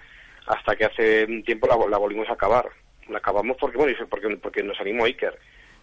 hasta 0.47 0.75
que 0.75 0.87
hace 0.87 1.27
un 1.27 1.43
tiempo 1.45 1.67
la 1.67 1.99
volvimos 1.99 2.29
a 2.31 2.33
acabar 2.33 2.71
la 3.09 3.19
acabamos 3.19 3.57
porque, 3.59 3.77
bueno, 3.77 3.97
porque, 4.09 4.37
porque 4.37 4.63
nos 4.63 4.81
animó 4.81 5.05
Iker. 5.05 5.39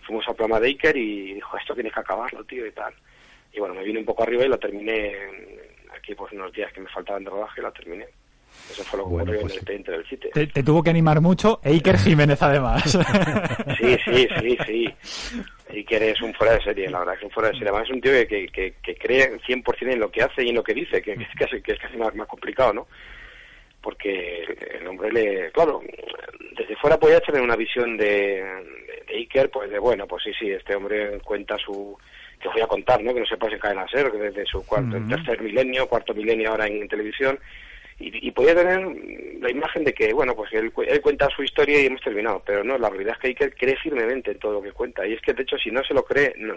Fuimos 0.05 0.27
al 0.27 0.35
programa 0.35 0.59
de 0.59 0.67
Iker 0.67 0.95
y 0.95 1.33
dijo, 1.33 1.57
esto 1.57 1.73
tienes 1.73 1.93
que 1.93 1.99
acabarlo, 1.99 2.43
tío, 2.43 2.65
y 2.65 2.71
tal. 2.71 2.93
Y 3.53 3.59
bueno, 3.59 3.73
me 3.75 3.83
vine 3.83 3.99
un 3.99 4.05
poco 4.05 4.23
arriba 4.23 4.45
y 4.45 4.49
la 4.49 4.57
terminé 4.57 5.15
aquí, 5.95 6.13
pues 6.13 6.31
unos 6.33 6.51
días 6.51 6.71
que 6.73 6.81
me 6.81 6.89
faltaban 6.89 7.23
de 7.23 7.29
rodaje, 7.29 7.61
la 7.61 7.71
terminé. 7.71 8.05
Eso 8.69 8.83
fue 8.83 8.99
lo 8.99 9.05
que 9.05 9.15
ocurrió 9.15 9.35
en 9.35 9.41
pues 9.41 9.53
el 9.53 9.57
expediente 9.57 9.91
del 9.91 10.07
sitio. 10.07 10.29
Te, 10.33 10.63
tuvo 10.63 10.81
que 10.81 10.89
animar 10.89 11.21
mucho 11.21 11.59
e 11.63 11.71
Iker 11.71 11.97
Jiménez, 11.97 12.41
además. 12.41 12.83
sí, 13.79 13.97
sí, 14.05 14.27
sí, 14.39 14.57
sí. 14.65 14.95
Iker 15.69 16.03
es 16.03 16.21
un 16.21 16.33
fuera 16.33 16.53
de 16.53 16.63
serie, 16.63 16.89
la 16.89 16.99
verdad, 16.99 17.15
es 17.15 17.23
un 17.23 17.31
fuera 17.31 17.49
de 17.49 17.55
serie. 17.55 17.69
Además 17.69 17.87
es 17.87 17.95
un 17.95 18.01
tío 18.01 18.11
que, 18.27 18.47
que, 18.47 18.73
que, 18.81 18.95
cree 18.95 19.39
100% 19.39 19.91
en 19.91 19.99
lo 19.99 20.09
que 20.09 20.23
hace 20.23 20.43
y 20.43 20.49
en 20.49 20.55
lo 20.55 20.63
que 20.63 20.73
dice, 20.73 21.01
que, 21.01 21.13
es, 21.13 21.27
casi, 21.37 21.61
que 21.61 21.73
es 21.73 21.79
casi 21.79 21.97
más, 21.97 22.15
más 22.15 22.27
complicado, 22.27 22.73
¿no? 22.73 22.87
Porque 23.85 24.43
el 24.79 24.87
hombre 24.87 25.11
le, 25.11 25.51
claro, 25.51 25.79
desde 26.57 26.75
fuera 26.77 26.97
podía 26.97 27.19
tener 27.19 27.39
una 27.39 27.55
visión 27.55 27.95
de, 27.97 28.43
de, 29.07 29.15
Iker, 29.15 29.51
pues 29.51 29.69
de 29.69 29.77
bueno, 29.77 30.07
pues 30.07 30.23
sí, 30.23 30.31
sí, 30.39 30.49
este 30.49 30.75
hombre 30.75 31.19
cuenta 31.19 31.55
su, 31.59 31.95
que 32.41 32.49
voy 32.49 32.61
a 32.61 32.67
contar, 32.67 33.03
¿no? 33.03 33.13
Que 33.13 33.19
no 33.19 33.25
se 33.27 33.37
puede 33.37 33.59
caer 33.59 33.77
a 33.77 33.87
ser, 33.87 34.11
que 34.11 34.17
desde 34.17 34.43
su 34.47 34.65
cuarto, 34.65 34.97
tercer 35.07 35.39
milenio, 35.39 35.87
cuarto 35.87 36.15
milenio 36.15 36.49
ahora 36.49 36.65
en, 36.65 36.87
televisión, 36.87 37.37
y, 37.99 38.31
podía 38.31 38.55
tener 38.55 38.81
la 39.39 39.51
imagen 39.51 39.83
de 39.83 39.93
que, 39.93 40.11
bueno, 40.13 40.35
pues 40.35 40.51
él, 40.53 40.73
cuenta 40.73 41.29
su 41.29 41.43
historia 41.43 41.79
y 41.79 41.85
hemos 41.85 42.01
terminado, 42.01 42.41
pero 42.43 42.63
no, 42.63 42.79
la 42.79 42.89
realidad 42.89 43.13
es 43.13 43.19
que 43.19 43.35
que 43.35 43.51
creer 43.51 43.77
firmemente 43.77 44.31
en 44.31 44.39
todo 44.39 44.53
lo 44.53 44.61
que 44.63 44.71
cuenta, 44.71 45.05
y 45.05 45.13
es 45.13 45.21
que 45.21 45.33
de 45.33 45.43
hecho 45.43 45.59
si 45.59 45.69
no 45.69 45.83
se 45.83 45.93
lo 45.93 46.03
cree, 46.03 46.33
no, 46.37 46.55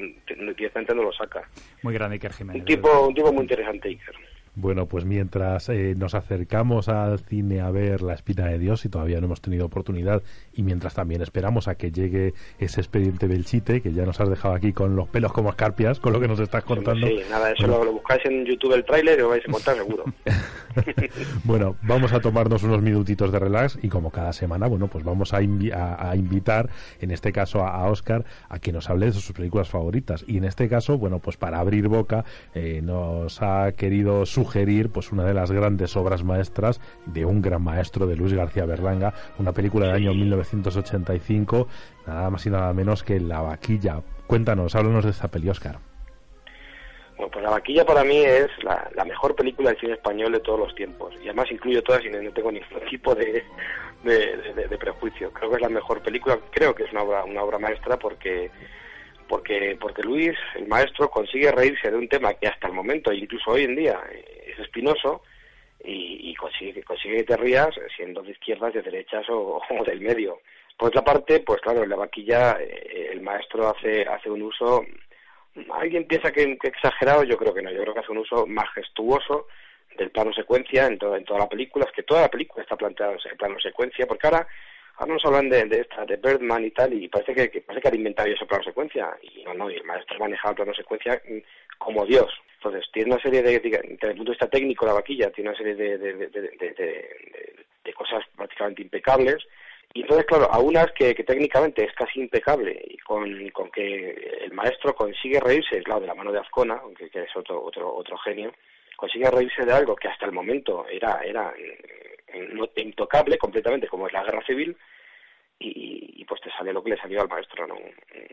directamente 0.54 0.94
no 0.94 1.02
lo 1.02 1.12
saca. 1.12 1.46
Muy 1.82 1.92
grande 1.92 2.14
Iker 2.14 2.32
Jiménez. 2.32 2.62
Un 2.62 2.66
tipo, 2.66 3.06
un 3.06 3.14
tipo 3.14 3.30
muy 3.34 3.42
interesante 3.42 3.88
Iker. 3.88 4.14
Bueno, 4.60 4.86
pues 4.86 5.04
mientras 5.04 5.68
eh, 5.68 5.94
nos 5.96 6.16
acercamos 6.16 6.88
al 6.88 7.20
cine 7.20 7.60
a 7.60 7.70
ver 7.70 8.02
La 8.02 8.14
Espina 8.14 8.46
de 8.46 8.58
Dios 8.58 8.84
y 8.84 8.88
todavía 8.88 9.20
no 9.20 9.26
hemos 9.26 9.40
tenido 9.40 9.64
oportunidad 9.64 10.20
y 10.52 10.64
mientras 10.64 10.94
también 10.94 11.22
esperamos 11.22 11.68
a 11.68 11.76
que 11.76 11.92
llegue 11.92 12.34
ese 12.58 12.80
expediente 12.80 13.28
Belchite 13.28 13.80
que 13.80 13.92
ya 13.92 14.04
nos 14.04 14.20
has 14.20 14.28
dejado 14.28 14.54
aquí 14.54 14.72
con 14.72 14.96
los 14.96 15.08
pelos 15.10 15.32
como 15.32 15.50
escarpias 15.50 16.00
con 16.00 16.12
lo 16.12 16.20
que 16.20 16.26
nos 16.26 16.40
estás 16.40 16.64
contando. 16.64 17.06
Sí, 17.06 17.20
nada, 17.30 17.52
eso 17.52 17.68
lo, 17.68 17.92
buscáis 17.92 18.20
en 18.24 18.44
YouTube 18.44 18.72
el 18.72 18.84
tráiler 18.84 19.20
y 19.20 19.22
lo 19.22 19.28
vais 19.28 19.44
a 19.44 19.48
encontrar 19.48 19.76
seguro. 19.76 20.04
bueno, 21.44 21.76
vamos 21.82 22.12
a 22.12 22.18
tomarnos 22.18 22.64
unos 22.64 22.82
minutitos 22.82 23.30
de 23.30 23.38
relax 23.38 23.78
y 23.80 23.88
como 23.88 24.10
cada 24.10 24.32
semana, 24.32 24.66
bueno, 24.66 24.88
pues 24.88 25.04
vamos 25.04 25.34
a, 25.34 25.36
a, 25.36 26.16
invitar, 26.16 26.68
en 27.00 27.12
este 27.12 27.30
caso 27.30 27.64
a, 27.64 27.88
Oscar, 27.88 28.24
a 28.48 28.58
que 28.58 28.72
nos 28.72 28.90
hable 28.90 29.06
de 29.06 29.12
sus 29.12 29.30
películas 29.30 29.68
favoritas 29.68 30.24
y 30.26 30.38
en 30.38 30.44
este 30.46 30.68
caso, 30.68 30.98
bueno, 30.98 31.20
pues 31.20 31.36
para 31.36 31.60
abrir 31.60 31.86
boca 31.86 32.24
eh, 32.56 32.80
nos 32.82 33.40
ha 33.40 33.70
querido 33.76 34.26
sugerir 34.26 34.47
sugerir 34.48 34.90
pues 34.90 35.12
una 35.12 35.24
de 35.24 35.34
las 35.34 35.50
grandes 35.50 35.94
obras 35.96 36.24
maestras 36.24 36.80
de 37.04 37.26
un 37.26 37.42
gran 37.42 37.62
maestro 37.62 38.06
de 38.06 38.16
Luis 38.16 38.32
García 38.32 38.64
Berlanga, 38.64 39.12
una 39.38 39.52
película 39.52 39.86
del 39.86 39.96
año 39.96 40.14
1985, 40.14 41.68
nada 42.06 42.30
más 42.30 42.46
y 42.46 42.50
nada 42.50 42.72
menos 42.72 43.02
que 43.02 43.20
La 43.20 43.42
vaquilla. 43.42 44.00
Cuéntanos, 44.26 44.74
háblanos 44.74 45.04
de 45.04 45.10
esta 45.10 45.28
peli, 45.28 45.50
Oscar. 45.50 45.78
Bueno, 47.18 47.30
pues 47.30 47.44
La 47.44 47.50
vaquilla 47.50 47.84
para 47.84 48.04
mí 48.04 48.24
es 48.24 48.48
la, 48.62 49.04
mejor 49.04 49.34
película 49.34 49.70
del 49.70 49.80
cine 49.80 49.92
español 49.92 50.32
de 50.32 50.40
todos 50.40 50.60
los 50.60 50.74
tiempos. 50.74 51.14
Y 51.22 51.24
además 51.24 51.50
incluyo 51.50 51.82
todas 51.82 52.02
y 52.06 52.08
no 52.08 52.32
tengo 52.32 52.50
ningún 52.50 52.68
tipo 52.90 53.14
de, 53.14 53.44
de, 54.02 54.78
prejuicio. 54.78 55.30
Creo 55.30 55.50
que 55.50 55.56
es 55.56 55.62
la 55.62 55.68
mejor 55.68 56.00
película, 56.00 56.38
creo 56.50 56.74
que 56.74 56.84
es 56.84 56.92
una 56.92 57.02
obra, 57.02 57.24
una 57.24 57.42
obra 57.42 57.58
maestra 57.58 57.98
porque 57.98 58.50
porque 59.28 59.76
porque 59.78 60.02
Luis, 60.02 60.34
el 60.56 60.66
maestro, 60.68 61.10
consigue 61.10 61.52
reírse 61.52 61.90
de 61.90 61.98
un 61.98 62.08
tema 62.08 62.32
que 62.32 62.48
hasta 62.48 62.68
el 62.68 62.72
momento, 62.72 63.12
incluso 63.12 63.50
hoy 63.50 63.64
en 63.64 63.76
día, 63.76 64.00
es 64.58 64.66
espinoso 64.66 65.22
y, 65.84 66.34
consigue, 66.34 66.82
consigue 66.82 67.18
que 67.18 67.24
te 67.24 67.36
rías 67.36 67.70
siendo 67.96 68.22
de 68.22 68.32
izquierdas, 68.32 68.74
de 68.74 68.82
derechas 68.82 69.24
o, 69.30 69.60
del 69.86 70.00
medio. 70.00 70.40
Por 70.76 70.88
otra 70.88 71.02
parte, 71.02 71.40
pues 71.40 71.60
claro, 71.60 71.82
en 71.82 71.90
la 71.90 71.96
vaquilla 71.96 72.56
eh, 72.60 73.10
el 73.12 73.20
maestro 73.20 73.68
hace, 73.68 74.02
hace 74.02 74.30
un 74.30 74.42
uso, 74.42 74.84
alguien 75.72 76.06
piensa 76.06 76.30
que, 76.30 76.56
exagerado, 76.62 77.24
yo 77.24 77.36
creo 77.36 77.52
que 77.52 77.62
no, 77.62 77.70
yo 77.70 77.82
creo 77.82 77.94
que 77.94 78.00
hace 78.00 78.12
un 78.12 78.18
uso 78.18 78.46
majestuoso 78.46 79.48
del 79.96 80.10
plano 80.10 80.32
secuencia 80.32 80.86
en, 80.86 80.98
toda 80.98 81.18
en 81.18 81.24
toda 81.24 81.40
la 81.40 81.48
película, 81.48 81.84
es 81.84 81.92
que 81.92 82.04
toda 82.04 82.22
la 82.22 82.30
película 82.30 82.62
está 82.62 82.76
planteada 82.76 83.16
en 83.24 83.36
plano 83.36 83.58
secuencia, 83.58 84.06
porque 84.06 84.28
ahora 84.28 84.46
ahora 84.98 85.14
nos 85.14 85.24
hablan 85.24 85.48
de, 85.48 85.64
de, 85.64 85.80
esta, 85.80 86.04
de 86.04 86.16
Birdman 86.16 86.64
y 86.64 86.70
tal, 86.70 86.92
y 86.92 87.08
parece 87.08 87.34
que, 87.34 87.60
parece 87.60 87.82
que 87.82 87.88
han 87.88 87.94
inventado 87.94 88.28
ese 88.28 88.46
plano 88.46 88.64
secuencia, 88.64 89.16
y 89.22 89.42
no, 89.44 89.54
no, 89.54 89.70
y 89.70 89.76
el 89.76 89.84
maestro 89.84 90.18
maneja 90.18 90.50
el 90.50 90.56
plano 90.56 90.74
secuencia 90.74 91.20
mm, 91.28 91.38
como 91.78 92.04
Dios. 92.06 92.30
Entonces, 92.58 92.86
tiene 92.92 93.12
una 93.12 93.22
serie 93.22 93.42
de, 93.42 93.60
desde 93.60 93.78
el 93.78 94.16
punto 94.16 94.24
de 94.24 94.30
vista 94.30 94.50
técnico, 94.50 94.84
la 94.84 94.92
vaquilla 94.92 95.30
tiene 95.30 95.50
una 95.50 95.58
serie 95.58 95.74
de, 95.74 95.98
de 95.98 97.94
cosas 97.94 98.24
prácticamente 98.36 98.82
impecables, 98.82 99.46
y 99.94 100.02
entonces, 100.02 100.26
claro, 100.26 100.52
a 100.52 100.58
unas 100.58 100.92
que, 100.92 101.14
que 101.14 101.24
técnicamente 101.24 101.84
es 101.84 101.92
casi 101.94 102.20
impecable, 102.20 102.78
y 102.88 102.98
con, 102.98 103.48
con 103.50 103.70
que 103.70 104.40
el 104.44 104.52
maestro 104.52 104.94
consigue 104.94 105.40
reírse, 105.40 105.82
claro, 105.82 106.00
de 106.00 106.06
la 106.06 106.14
mano 106.14 106.30
de 106.30 106.40
Azcona, 106.40 106.80
que, 106.96 107.08
que 107.08 107.22
es 107.22 107.36
otro, 107.36 107.62
otro, 107.62 107.94
otro 107.94 108.18
genio, 108.18 108.52
consigue 108.96 109.30
reírse 109.30 109.64
de 109.64 109.72
algo 109.72 109.96
que 109.96 110.08
hasta 110.08 110.26
el 110.26 110.32
momento 110.32 110.86
era, 110.88 111.20
era 111.24 111.54
intocable 112.76 113.38
completamente, 113.38 113.88
como 113.88 114.06
es 114.06 114.12
la 114.12 114.24
guerra 114.24 114.44
civil, 114.44 114.76
y, 115.60 116.24
pues 116.28 116.42
te 116.42 116.50
sale 116.50 116.72
lo 116.72 116.84
que 116.84 116.90
le 116.90 116.98
salió 116.98 117.22
al 117.22 117.28
maestro, 117.28 117.66
¿no? 117.66 117.76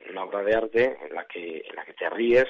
Una 0.10 0.26
obra 0.26 0.44
de 0.44 0.54
arte 0.54 0.98
en 1.02 1.16
la 1.16 1.26
que, 1.26 1.64
en 1.68 1.76
la 1.76 1.86
que 1.86 1.94
te 1.94 2.10
ríes, 2.10 2.46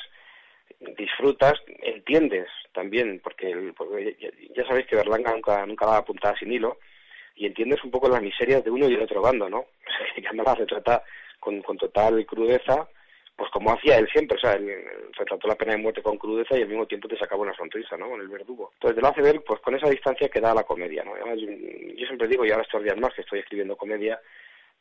disfrutas, 0.97 1.53
entiendes 1.81 2.47
también, 2.73 3.21
porque, 3.23 3.75
ya, 4.55 4.65
sabéis 4.65 4.87
que 4.87 4.95
Berlanga 4.95 5.31
nunca, 5.31 5.65
nunca 5.65 5.85
va 5.85 5.97
apuntada 5.97 6.35
sin 6.37 6.51
hilo, 6.51 6.77
y 7.35 7.45
entiendes 7.45 7.83
un 7.83 7.91
poco 7.91 8.07
las 8.07 8.21
miserias 8.21 8.63
de 8.63 8.71
uno 8.71 8.87
y 8.87 8.93
del 8.93 9.03
otro 9.03 9.21
bando, 9.21 9.49
¿no? 9.49 9.65
que 10.15 10.27
además 10.27 10.57
se 10.57 10.65
trata 10.65 11.03
con, 11.39 11.61
con 11.61 11.77
total 11.77 12.25
crudeza, 12.25 12.87
pues 13.35 13.51
como 13.51 13.73
hacía 13.73 13.97
él 13.97 14.07
siempre, 14.11 14.37
o 14.37 14.39
sea, 14.39 14.53
él, 14.53 14.71
retrató 15.17 15.47
la 15.47 15.55
pena 15.55 15.73
de 15.73 15.79
muerte 15.79 16.01
con 16.01 16.17
crudeza 16.17 16.57
y 16.57 16.61
al 16.61 16.69
mismo 16.69 16.85
tiempo 16.85 17.07
te 17.07 17.17
sacaba 17.17 17.41
una 17.41 17.55
sonrisa, 17.55 17.97
¿no? 17.97 18.09
Con 18.09 18.21
el 18.21 18.29
verdugo. 18.29 18.71
Entonces 18.75 18.95
te 18.95 19.01
lo 19.01 19.07
hace 19.09 19.21
ver, 19.21 19.43
pues 19.43 19.59
con 19.59 19.75
esa 19.75 19.89
distancia 19.89 20.29
que 20.29 20.39
da 20.39 20.53
la 20.53 20.63
comedia, 20.63 21.03
¿no? 21.03 21.13
yo, 21.35 22.05
siempre 22.05 22.27
digo, 22.27 22.45
y 22.45 22.51
ahora 22.51 22.63
estos 22.63 22.83
días 22.83 22.97
más 22.97 23.13
que 23.13 23.21
estoy 23.21 23.39
escribiendo 23.39 23.75
comedia, 23.75 24.19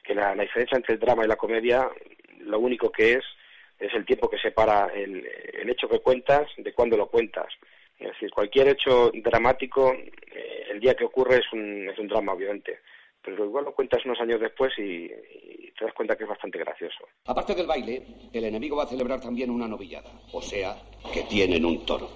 que 0.03 0.15
la, 0.15 0.35
diferencia 0.35 0.77
entre 0.77 0.95
el 0.95 1.01
drama 1.01 1.25
y 1.25 1.29
la 1.29 1.37
comedia, 1.37 1.89
lo 2.41 2.59
único 2.61 2.93
que 2.93 3.15
es, 3.15 3.25
es 3.79 3.93
el 3.95 4.05
tiempo 4.05 4.29
que 4.29 4.39
separa 4.39 4.91
el, 4.95 5.27
el 5.53 5.71
hecho 5.71 5.89
que 5.89 6.01
cuentas 6.01 6.49
de 6.57 6.73
cuando 6.73 6.97
lo 6.97 7.09
cuentas. 7.09 7.53
Es 7.99 8.09
decir, 8.09 8.31
cualquier 8.31 8.69
hecho 8.69 9.11
dramático, 9.15 9.93
eh, 9.93 10.67
el 10.71 10.81
día 10.81 10.95
que 10.95 11.05
ocurre 11.05 11.37
es 11.37 11.53
un, 11.53 11.89
es 11.89 11.99
un 11.99 12.09
drama, 12.09 12.33
obviamente 12.33 12.81
pero 13.25 13.47
igual 13.47 13.65
lo 13.65 13.75
cuentas 13.75 14.05
unos 14.05 14.21
años 14.21 14.41
después 14.41 14.73
y, 14.79 15.09
te 15.09 15.85
das 15.85 15.95
cuenta 15.95 16.15
que 16.15 16.25
es 16.25 16.29
bastante 16.29 16.59
gracioso. 16.59 17.09
Aparte 17.25 17.55
del 17.55 17.67
baile, 17.67 18.03
el 18.33 18.45
enemigo 18.45 18.77
va 18.77 18.85
a 18.85 18.87
celebrar 18.87 19.21
también 19.21 19.51
una 19.51 19.67
novillada, 19.67 20.11
o 20.33 20.41
sea, 20.41 20.77
que 21.13 21.23
tienen 21.23 21.65
un 21.65 21.85
toro. 21.85 22.09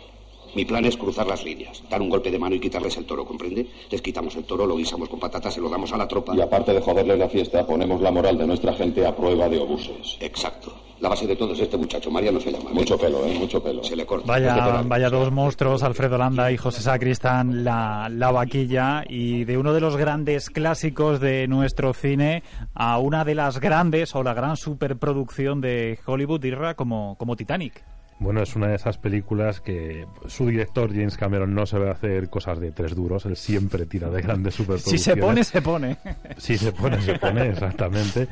Mi 0.54 0.64
plan 0.64 0.84
es 0.84 0.96
cruzar 0.96 1.26
las 1.26 1.44
líneas, 1.44 1.82
dar 1.90 2.00
un 2.00 2.08
golpe 2.08 2.30
de 2.30 2.38
mano 2.38 2.54
y 2.54 2.60
quitarles 2.60 2.96
el 2.96 3.06
toro, 3.06 3.24
¿comprende? 3.24 3.66
Les 3.90 4.00
quitamos 4.00 4.36
el 4.36 4.44
toro, 4.44 4.64
lo 4.64 4.76
guisamos 4.76 5.08
con 5.08 5.18
patatas, 5.18 5.54
se 5.54 5.60
lo 5.60 5.68
damos 5.68 5.92
a 5.92 5.98
la 5.98 6.08
tropa. 6.08 6.34
Y 6.36 6.40
aparte 6.40 6.72
de 6.72 6.80
joderles 6.80 7.18
la 7.18 7.28
fiesta, 7.28 7.66
ponemos 7.66 8.00
la 8.00 8.10
moral 8.10 8.38
de 8.38 8.46
nuestra 8.46 8.72
gente 8.74 9.04
a 9.04 9.14
prueba 9.14 9.48
de 9.48 9.58
obuses. 9.58 10.16
Exacto. 10.20 10.87
La 11.00 11.08
base 11.08 11.26
de 11.26 11.36
todo 11.36 11.52
es 11.52 11.60
este 11.60 11.76
muchacho, 11.76 12.10
Mariano 12.10 12.40
se 12.40 12.50
llama. 12.50 12.70
Mucho 12.70 12.98
pelo, 12.98 13.24
¿eh? 13.24 13.36
Mucho 13.38 13.62
pelo. 13.62 13.84
Se 13.84 13.94
le 13.94 14.04
corta. 14.04 14.26
Vaya, 14.26 14.82
vaya 14.84 15.08
dos 15.08 15.30
monstruos, 15.30 15.82
Alfredo 15.84 16.18
Landa 16.18 16.50
y 16.50 16.56
José 16.56 16.82
Sacristán, 16.82 17.62
la, 17.62 18.08
la 18.10 18.32
vaquilla, 18.32 19.04
y 19.08 19.44
de 19.44 19.58
uno 19.58 19.72
de 19.72 19.80
los 19.80 19.96
grandes 19.96 20.50
clásicos 20.50 21.20
de 21.20 21.46
nuestro 21.46 21.94
cine 21.94 22.42
a 22.74 22.98
una 22.98 23.24
de 23.24 23.36
las 23.36 23.60
grandes 23.60 24.14
o 24.16 24.24
la 24.24 24.34
gran 24.34 24.56
superproducción 24.56 25.60
de 25.60 26.00
Hollywood, 26.04 26.42
Irra, 26.44 26.74
como, 26.74 27.16
como 27.16 27.36
Titanic. 27.36 27.84
Bueno, 28.20 28.42
es 28.42 28.56
una 28.56 28.66
de 28.66 28.74
esas 28.74 28.98
películas 28.98 29.60
que 29.60 30.04
su 30.26 30.48
director 30.48 30.90
James 30.90 31.16
Cameron 31.16 31.54
no 31.54 31.66
se 31.66 31.78
ve 31.78 31.88
hacer 31.88 32.28
cosas 32.28 32.58
de 32.58 32.72
tres 32.72 32.96
duros, 32.96 33.24
él 33.26 33.36
siempre 33.36 33.86
tira 33.86 34.10
de 34.10 34.20
grandes 34.20 34.54
superproducciones. 34.56 35.00
Si 35.00 35.10
se 35.10 35.16
pone, 35.16 35.44
se 35.44 35.62
pone. 35.62 35.96
Si 36.36 36.58
se 36.58 36.72
pone, 36.72 37.00
se 37.00 37.16
pone, 37.16 37.50
exactamente. 37.50 38.26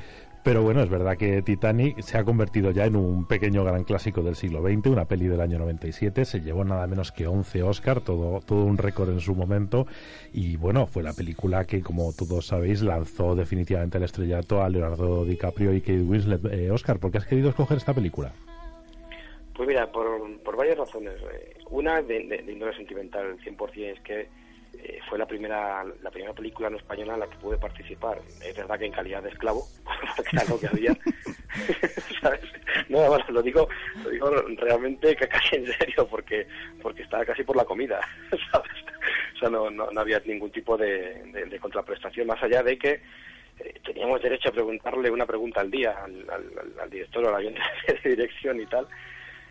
Pero 0.46 0.62
bueno, 0.62 0.80
es 0.80 0.88
verdad 0.88 1.16
que 1.16 1.42
Titanic 1.42 2.00
se 2.02 2.18
ha 2.18 2.22
convertido 2.22 2.70
ya 2.70 2.84
en 2.84 2.94
un 2.94 3.26
pequeño 3.26 3.64
gran 3.64 3.82
clásico 3.82 4.22
del 4.22 4.36
siglo 4.36 4.62
XX, 4.62 4.86
una 4.86 5.04
peli 5.04 5.26
del 5.26 5.40
año 5.40 5.58
97, 5.58 6.24
se 6.24 6.40
llevó 6.40 6.62
nada 6.62 6.86
menos 6.86 7.10
que 7.10 7.26
11 7.26 7.64
Oscar, 7.64 8.00
todo, 8.00 8.40
todo 8.46 8.64
un 8.64 8.78
récord 8.78 9.10
en 9.10 9.18
su 9.18 9.34
momento, 9.34 9.88
y 10.32 10.56
bueno, 10.56 10.86
fue 10.86 11.02
la 11.02 11.14
película 11.14 11.64
que, 11.64 11.82
como 11.82 12.12
todos 12.12 12.46
sabéis, 12.46 12.82
lanzó 12.82 13.34
definitivamente 13.34 13.98
el 13.98 14.04
estrellato 14.04 14.62
a 14.62 14.68
Leonardo 14.68 15.24
DiCaprio 15.24 15.74
y 15.74 15.80
Kate 15.80 16.02
Winslet. 16.02 16.44
Eh, 16.44 16.70
Oscar, 16.70 17.00
¿por 17.00 17.10
qué 17.10 17.18
has 17.18 17.26
querido 17.26 17.48
escoger 17.48 17.78
esta 17.78 17.92
película? 17.92 18.30
Pues 19.52 19.66
mira, 19.66 19.90
por, 19.90 20.06
por 20.44 20.56
varias 20.56 20.78
razones. 20.78 21.14
Eh, 21.22 21.54
una 21.70 22.00
de, 22.02 22.22
de, 22.24 22.52
índole 22.52 22.72
sentimental, 22.76 23.36
100%, 23.40 23.78
es 23.78 24.00
que 24.02 24.28
eh, 24.82 25.00
fue 25.08 25.18
la 25.18 25.26
primera 25.26 25.84
la 26.02 26.10
primera 26.10 26.32
película 26.32 26.70
no 26.70 26.76
española 26.76 27.14
en 27.14 27.20
la 27.20 27.26
que 27.28 27.36
pude 27.36 27.58
participar. 27.58 28.20
Es 28.44 28.56
verdad 28.56 28.78
que 28.78 28.86
en 28.86 28.92
calidad 28.92 29.22
de 29.22 29.30
esclavo, 29.30 29.66
porque 30.16 30.36
era 30.36 30.44
lo 30.48 30.58
que 30.58 30.66
había. 30.66 30.92
¿Sabes? 32.20 32.40
No, 32.88 33.16
lo 33.28 33.42
digo, 33.42 33.68
lo 34.04 34.10
digo 34.10 34.30
realmente 34.56 35.16
casi 35.16 35.56
en 35.56 35.66
serio, 35.66 36.06
porque 36.08 36.46
porque 36.82 37.02
estaba 37.02 37.24
casi 37.24 37.44
por 37.44 37.56
la 37.56 37.64
comida, 37.64 38.00
¿sabes? 38.52 38.72
O 39.34 39.38
sea, 39.38 39.48
no, 39.48 39.70
no, 39.70 39.88
había 40.00 40.20
ningún 40.24 40.50
tipo 40.50 40.76
de, 40.76 41.22
de, 41.32 41.58
contraprestación, 41.58 42.26
más 42.26 42.42
allá 42.42 42.62
de 42.62 42.78
que 42.78 43.00
eh, 43.58 43.80
teníamos 43.84 44.22
derecho 44.22 44.48
a 44.48 44.52
preguntarle 44.52 45.10
una 45.10 45.26
pregunta 45.26 45.60
al 45.60 45.70
día 45.70 45.94
al, 46.02 46.28
al, 46.28 46.72
al 46.80 46.90
director 46.90 47.24
o 47.24 47.28
al 47.28 47.36
avión 47.36 47.54
de 48.02 48.10
dirección 48.10 48.60
y 48.60 48.66
tal 48.66 48.86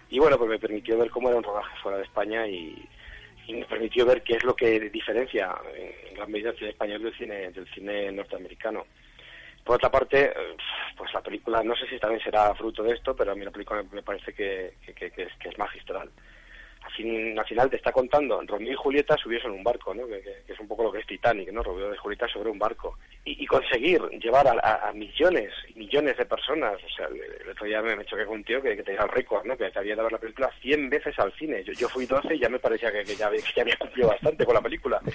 y 0.09 0.19
bueno, 0.19 0.37
pues 0.37 0.49
me 0.49 0.59
permitió 0.59 0.97
ver 0.97 1.09
cómo 1.09 1.29
era 1.29 1.37
un 1.37 1.43
rodaje 1.43 1.75
fuera 1.81 1.97
de 1.97 2.03
España 2.03 2.47
y, 2.47 2.87
me 3.53 3.65
permitió 3.65 4.05
ver 4.05 4.23
qué 4.23 4.35
es 4.35 4.43
lo 4.43 4.55
que 4.55 4.79
diferencia 4.89 5.55
en 5.75 6.15
gran 6.15 6.31
medida 6.31 6.49
el 6.49 6.57
cine 6.57 6.69
español 6.71 7.03
del 7.03 7.17
cine, 7.17 7.51
del 7.51 7.67
cine 7.73 8.11
norteamericano. 8.11 8.85
Por 9.63 9.77
otra 9.77 9.89
parte, 9.89 10.33
pues 10.95 11.11
la 11.13 11.21
película, 11.21 11.63
no 11.63 11.75
sé 11.75 11.87
si 11.87 11.97
también 11.97 12.23
será 12.23 12.53
fruto 12.53 12.83
de 12.83 12.93
esto, 12.93 13.15
pero 13.15 13.31
a 13.31 13.35
mí 13.35 13.43
la 13.43 13.51
película 13.51 13.83
me 13.91 14.03
parece 14.03 14.33
que, 14.33 14.75
que, 14.95 15.05
es, 15.07 15.33
que 15.39 15.49
es 15.49 15.57
magistral 15.57 16.09
al 17.03 17.45
final 17.45 17.69
te 17.69 17.77
está 17.77 17.91
contando 17.91 18.41
Romeo 18.45 18.73
y 18.73 18.75
Julieta 18.75 19.17
subiesen 19.17 19.51
en 19.51 19.57
un 19.57 19.63
barco, 19.63 19.93
¿no? 19.93 20.07
Que, 20.07 20.21
es 20.47 20.59
un 20.59 20.67
poco 20.67 20.83
lo 20.83 20.91
que 20.91 20.99
es 20.99 21.07
Titanic, 21.07 21.51
¿no? 21.51 21.63
Romeo 21.63 21.93
y 21.93 21.97
Julieta 21.97 22.27
sobre 22.27 22.49
un 22.49 22.59
barco. 22.59 22.97
Y, 23.23 23.45
conseguir 23.47 24.01
llevar 24.19 24.47
a, 24.47 24.91
millones 24.93 25.51
y 25.69 25.79
millones 25.79 26.17
de 26.17 26.25
personas, 26.25 26.73
o 26.73 26.89
sea, 26.95 27.07
el, 27.07 27.49
otro 27.49 27.65
día 27.65 27.81
me, 27.81 28.05
choqué 28.05 28.25
con 28.25 28.35
un 28.35 28.43
tío 28.43 28.61
que, 28.61 28.75
tenía 28.83 29.01
el 29.01 29.09
récord, 29.09 29.45
¿no? 29.45 29.57
Que, 29.57 29.71
había 29.75 29.95
dado 29.95 30.09
la 30.09 30.17
película 30.17 30.51
100 30.61 30.89
veces 30.89 31.17
al 31.19 31.33
cine. 31.33 31.63
Yo, 31.63 31.73
yo 31.73 31.89
fui 31.89 32.05
12 32.05 32.35
y 32.35 32.39
ya 32.39 32.49
me 32.49 32.59
parecía 32.59 32.91
que, 32.91 33.03
ya, 33.03 33.27
había 33.27 33.77
cumplido 33.77 34.09
bastante 34.09 34.45
con 34.45 34.53
la 34.53 34.61
película. 34.61 35.01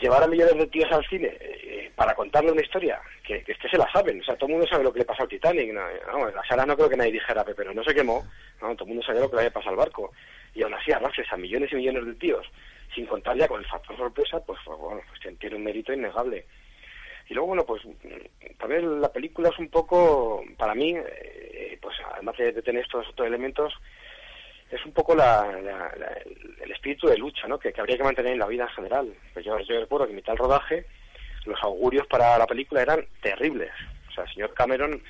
llevar 0.00 0.22
a 0.22 0.26
millones 0.26 0.56
de 0.56 0.66
tíos 0.68 0.90
al 0.92 1.04
cine 1.06 1.36
eh, 1.40 1.63
para 1.94 2.14
contarle 2.14 2.50
una 2.52 2.62
historia 2.62 3.00
que, 3.22 3.42
que 3.44 3.52
es 3.52 3.58
que 3.58 3.68
se 3.68 3.78
la 3.78 3.90
saben. 3.92 4.20
O 4.20 4.24
sea, 4.24 4.36
todo 4.36 4.46
el 4.48 4.52
mundo 4.54 4.66
sabe 4.68 4.84
lo 4.84 4.92
que 4.92 4.98
le 5.00 5.04
pasó 5.04 5.22
al 5.22 5.28
Titanic. 5.28 5.72
No, 5.72 5.82
no, 6.12 6.30
la 6.30 6.44
sala 6.44 6.66
no 6.66 6.76
creo 6.76 6.88
que 6.88 6.96
nadie 6.96 7.12
dijera, 7.12 7.44
pero 7.44 7.72
no 7.72 7.84
se 7.84 7.94
quemó. 7.94 8.24
No, 8.60 8.74
todo 8.74 8.84
el 8.84 8.88
mundo 8.94 9.02
sabía 9.04 9.20
lo 9.22 9.28
que 9.30 9.36
le 9.36 9.42
había 9.42 9.52
pasado 9.52 9.70
al 9.72 9.76
barco. 9.78 10.12
Y 10.54 10.62
aún 10.62 10.74
así 10.74 10.92
arrastres 10.92 11.32
a 11.32 11.36
millones 11.36 11.72
y 11.72 11.76
millones 11.76 12.06
de 12.06 12.14
tíos, 12.14 12.46
sin 12.94 13.06
contar 13.06 13.36
ya 13.36 13.48
con 13.48 13.60
el 13.60 13.66
factor 13.68 13.96
sorpresa, 13.96 14.40
pues, 14.44 14.58
pues 14.64 14.78
bueno, 14.78 15.00
pues 15.08 15.38
tiene 15.38 15.56
un 15.56 15.64
mérito 15.64 15.92
innegable. 15.92 16.46
Y 17.28 17.34
luego, 17.34 17.48
bueno, 17.48 17.64
pues 17.64 17.84
mm, 17.84 18.56
también 18.58 19.00
la 19.00 19.10
película 19.12 19.48
es 19.48 19.58
un 19.58 19.68
poco, 19.68 20.44
para 20.58 20.74
mí, 20.74 20.94
eh, 20.96 21.78
pues 21.80 21.96
además 22.12 22.36
de, 22.36 22.52
tener 22.62 22.82
estos 22.82 23.08
otros 23.08 23.26
elementos, 23.26 23.72
es 24.70 24.84
un 24.84 24.92
poco 24.92 25.14
la, 25.14 25.46
la- 25.62 25.92
la- 25.96 26.18
el 26.62 26.70
espíritu 26.70 27.06
de 27.08 27.16
lucha 27.16 27.46
¿no? 27.48 27.58
que, 27.58 27.72
habría 27.78 27.96
que 27.96 28.02
mantener 28.04 28.32
en 28.32 28.38
la 28.40 28.46
vida 28.46 28.64
en 28.64 28.70
general. 28.70 29.14
Pues 29.32 29.44
yo, 29.44 29.58
yo 29.60 29.80
recuerdo 29.80 30.06
que 30.06 30.10
en 30.10 30.16
mitad 30.16 30.32
del 30.32 30.38
rodaje 30.38 30.86
los 31.46 31.62
augurios 31.62 32.06
para 32.06 32.38
la 32.38 32.46
película 32.46 32.82
eran 32.82 33.06
terribles. 33.22 33.70
O 34.08 34.12
sea, 34.12 34.24
el 34.24 34.30
señor 34.34 34.54
Cameron, 34.54 35.02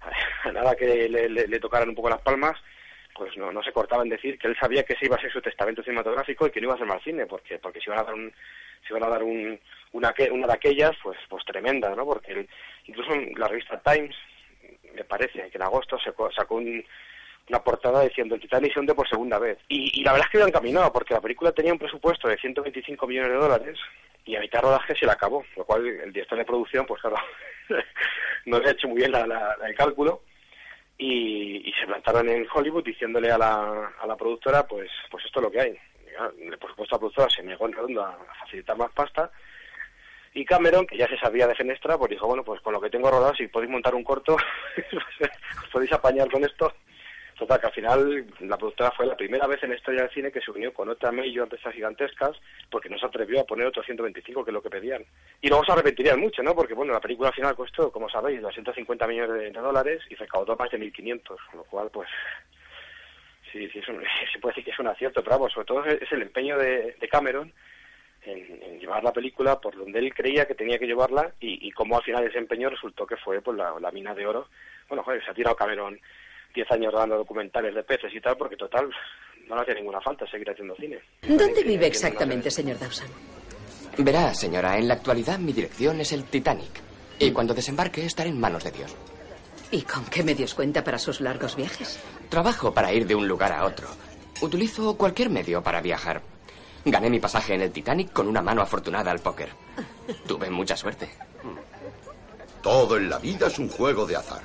a 0.44 0.52
nada 0.52 0.74
que 0.74 1.08
le, 1.08 1.60
tocaran 1.60 1.88
un 1.88 1.94
poco 1.94 2.10
las 2.10 2.20
palmas, 2.20 2.56
pues 3.14 3.36
no, 3.36 3.52
no 3.52 3.62
se 3.62 3.72
cortaba 3.72 4.02
en 4.02 4.08
decir 4.08 4.38
que 4.38 4.46
él 4.48 4.56
sabía 4.58 4.82
que 4.84 4.94
ese 4.94 5.06
iba 5.06 5.16
a 5.16 5.20
ser 5.20 5.32
su 5.32 5.42
testamento 5.42 5.82
cinematográfico 5.82 6.46
y 6.46 6.50
que 6.50 6.60
no 6.60 6.68
iba 6.68 6.74
a 6.74 6.78
ser 6.78 6.86
mal 6.86 7.02
cine, 7.02 7.26
porque, 7.26 7.58
porque 7.58 7.80
si 7.80 7.90
iban 7.90 7.98
a 8.00 8.04
dar 8.04 8.14
un, 8.14 8.32
si 8.86 8.92
iban 8.92 9.02
a 9.04 9.08
dar 9.08 9.22
un, 9.22 9.58
una, 9.92 10.14
una 10.30 10.46
de 10.46 10.52
aquellas, 10.54 10.92
pues, 11.02 11.18
pues 11.28 11.44
tremenda, 11.44 11.94
¿no? 11.94 12.06
Porque 12.06 12.32
él- 12.32 12.48
incluso 12.86 13.10
la 13.36 13.48
revista 13.48 13.78
Times, 13.80 14.16
me 14.94 15.04
parece 15.04 15.50
que 15.50 15.56
en 15.58 15.62
agosto 15.62 15.98
sacó, 15.98 16.30
sacó 16.32 16.54
un- 16.56 16.84
una 17.48 17.62
portada 17.64 18.02
diciendo 18.02 18.36
el 18.36 18.40
Titanic 18.40 18.72
se 18.72 18.78
hunde 18.80 18.94
por 18.94 19.08
segunda 19.08 19.38
vez. 19.38 19.58
Y, 19.68 20.00
y 20.00 20.04
la 20.04 20.12
verdad 20.12 20.28
es 20.32 20.38
que 20.38 20.42
han 20.44 20.52
caminado, 20.52 20.92
porque 20.92 21.14
la 21.14 21.20
película 21.20 21.50
tenía 21.52 21.72
un 21.72 21.78
presupuesto 21.80 22.28
de 22.28 22.36
125 22.38 23.06
millones 23.06 23.32
de 23.32 23.36
dólares 23.38 23.78
y 24.30 24.36
a 24.36 24.40
mitad 24.40 24.60
rodaje 24.62 24.94
se 24.96 25.06
le 25.06 25.12
acabó, 25.12 25.44
lo 25.56 25.64
cual 25.64 25.86
el 25.86 26.12
director 26.12 26.38
de 26.38 26.44
producción, 26.44 26.86
pues 26.86 27.00
claro, 27.00 27.16
no 28.46 28.58
le 28.58 28.68
ha 28.68 28.72
hecho 28.72 28.88
muy 28.88 28.98
bien 28.98 29.12
la, 29.12 29.26
la- 29.26 29.56
el 29.66 29.74
cálculo 29.74 30.22
y, 30.98 31.68
y 31.68 31.72
se 31.74 31.86
plantaron 31.86 32.28
en 32.28 32.46
Hollywood 32.52 32.84
diciéndole 32.84 33.30
a 33.30 33.38
la, 33.38 33.92
a 34.00 34.06
la 34.06 34.16
productora, 34.16 34.66
pues, 34.66 34.90
pues 35.10 35.24
esto 35.24 35.40
es 35.40 35.44
lo 35.44 35.50
que 35.50 35.60
hay. 35.60 35.78
Por 36.60 36.70
supuesto 36.70 36.96
la 36.96 36.98
productora 36.98 37.28
se 37.30 37.42
negó 37.42 37.66
en 37.66 37.72
redondo 37.72 38.04
a, 38.04 38.10
a 38.10 38.34
facilitar 38.40 38.76
más 38.76 38.90
pasta 38.92 39.30
y 40.34 40.44
Cameron, 40.44 40.86
que 40.86 40.96
ya 40.96 41.08
se 41.08 41.18
sabía 41.18 41.46
de 41.46 41.54
Fenestra, 41.54 41.96
pues 41.98 42.10
dijo, 42.10 42.26
bueno, 42.26 42.44
pues 42.44 42.60
con 42.60 42.72
lo 42.72 42.80
que 42.80 42.90
tengo 42.90 43.10
rodado, 43.10 43.34
si 43.34 43.48
podéis 43.48 43.70
montar 43.72 43.94
un 43.94 44.04
corto, 44.04 44.36
os 45.64 45.68
podéis 45.72 45.92
apañar 45.92 46.30
con 46.30 46.44
esto. 46.44 46.72
Total, 47.40 47.58
que 47.58 47.66
al 47.68 47.72
final 47.72 48.26
la 48.40 48.58
productora 48.58 48.90
fue 48.90 49.06
la 49.06 49.16
primera 49.16 49.46
vez 49.46 49.62
en 49.62 49.70
la 49.70 49.76
historia 49.76 50.02
del 50.02 50.10
cine 50.10 50.30
que 50.30 50.42
se 50.42 50.50
unió 50.50 50.74
con 50.74 50.90
otra 50.90 51.10
de 51.10 51.56
estas 51.56 51.72
gigantescas 51.72 52.36
porque 52.70 52.90
no 52.90 52.98
se 52.98 53.06
atrevió 53.06 53.40
a 53.40 53.44
poner 53.46 53.66
otros 53.66 53.86
125, 53.86 54.44
que 54.44 54.50
es 54.50 54.52
lo 54.52 54.60
que 54.60 54.68
pedían. 54.68 55.06
Y 55.40 55.48
luego 55.48 55.64
se 55.64 55.72
arrepentirían 55.72 56.20
mucho, 56.20 56.42
¿no? 56.42 56.54
Porque, 56.54 56.74
bueno, 56.74 56.92
la 56.92 57.00
película 57.00 57.30
al 57.30 57.34
final 57.34 57.56
costó, 57.56 57.90
como 57.90 58.10
sabéis, 58.10 58.42
250 58.42 59.06
millones 59.06 59.54
de, 59.54 59.58
dólares 59.58 60.02
y 60.10 60.16
recaudó 60.16 60.54
más 60.54 60.70
de 60.70 60.78
1.500, 60.80 61.22
con 61.22 61.38
lo 61.54 61.64
cual, 61.64 61.88
pues, 61.90 62.10
sí, 63.50 63.70
sí, 63.70 63.80
un- 63.88 64.04
se 64.34 64.38
puede 64.38 64.52
decir 64.52 64.64
que 64.66 64.72
es 64.72 64.78
un 64.78 64.88
acierto, 64.88 65.24
pero 65.24 65.48
sobre 65.48 65.66
todo 65.66 65.82
es 65.86 66.12
el 66.12 66.20
empeño 66.20 66.58
de, 66.58 66.94
de 67.00 67.08
Cameron 67.08 67.50
en, 68.22 68.80
llevar 68.80 69.02
la 69.02 69.14
película 69.14 69.58
por 69.58 69.74
donde 69.74 69.98
él 69.98 70.12
creía 70.12 70.46
que 70.46 70.54
tenía 70.54 70.78
que 70.78 70.86
llevarla 70.86 71.32
y, 71.40 71.66
y 71.66 71.70
cómo 71.72 71.96
al 71.96 72.02
final 72.02 72.22
ese 72.22 72.36
empeño 72.36 72.68
resultó 72.68 73.06
que 73.06 73.16
fue 73.16 73.40
pues 73.40 73.56
la 73.56 73.90
mina 73.92 74.14
de 74.14 74.26
oro. 74.26 74.48
Bueno, 74.88 75.02
joder, 75.04 75.24
se 75.24 75.30
ha 75.30 75.34
tirado 75.34 75.56
Cameron 75.56 75.98
10 76.54 76.70
años 76.72 76.92
dando 76.92 77.16
documentales 77.16 77.74
de 77.74 77.82
peces 77.82 78.12
y 78.14 78.20
tal, 78.20 78.36
porque 78.36 78.56
total, 78.56 78.90
no 79.48 79.56
le 79.56 79.62
hacía 79.62 79.74
ninguna 79.74 80.00
falta 80.00 80.26
seguir 80.30 80.50
haciendo 80.50 80.74
cine. 80.76 80.98
¿Dónde 81.22 81.62
vive 81.62 81.86
exactamente, 81.86 82.50
señor 82.50 82.78
Dawson? 82.78 83.08
Verá, 83.98 84.34
señora, 84.34 84.78
en 84.78 84.88
la 84.88 84.94
actualidad 84.94 85.38
mi 85.38 85.52
dirección 85.52 86.00
es 86.00 86.12
el 86.12 86.24
Titanic. 86.24 86.80
Y 87.18 87.32
cuando 87.32 87.52
desembarque 87.52 88.04
estaré 88.04 88.30
en 88.30 88.40
manos 88.40 88.64
de 88.64 88.70
Dios. 88.70 88.96
¿Y 89.70 89.82
con 89.82 90.04
qué 90.06 90.24
medios 90.24 90.54
cuenta 90.54 90.82
para 90.82 90.98
sus 90.98 91.20
largos 91.20 91.54
viajes? 91.54 92.00
Trabajo 92.28 92.72
para 92.72 92.92
ir 92.92 93.06
de 93.06 93.14
un 93.14 93.28
lugar 93.28 93.52
a 93.52 93.64
otro. 93.64 93.88
Utilizo 94.40 94.96
cualquier 94.96 95.30
medio 95.30 95.62
para 95.62 95.80
viajar. 95.80 96.22
Gané 96.84 97.10
mi 97.10 97.20
pasaje 97.20 97.54
en 97.54 97.60
el 97.60 97.72
Titanic 97.72 98.12
con 98.12 98.26
una 98.26 98.40
mano 98.40 98.62
afortunada 98.62 99.10
al 99.10 99.20
póker. 99.20 99.50
Tuve 100.26 100.48
mucha 100.50 100.76
suerte. 100.76 101.10
Todo 102.62 102.96
en 102.96 103.10
la 103.10 103.18
vida 103.18 103.46
es 103.46 103.58
un 103.58 103.68
juego 103.68 104.06
de 104.06 104.16
azar. 104.16 104.42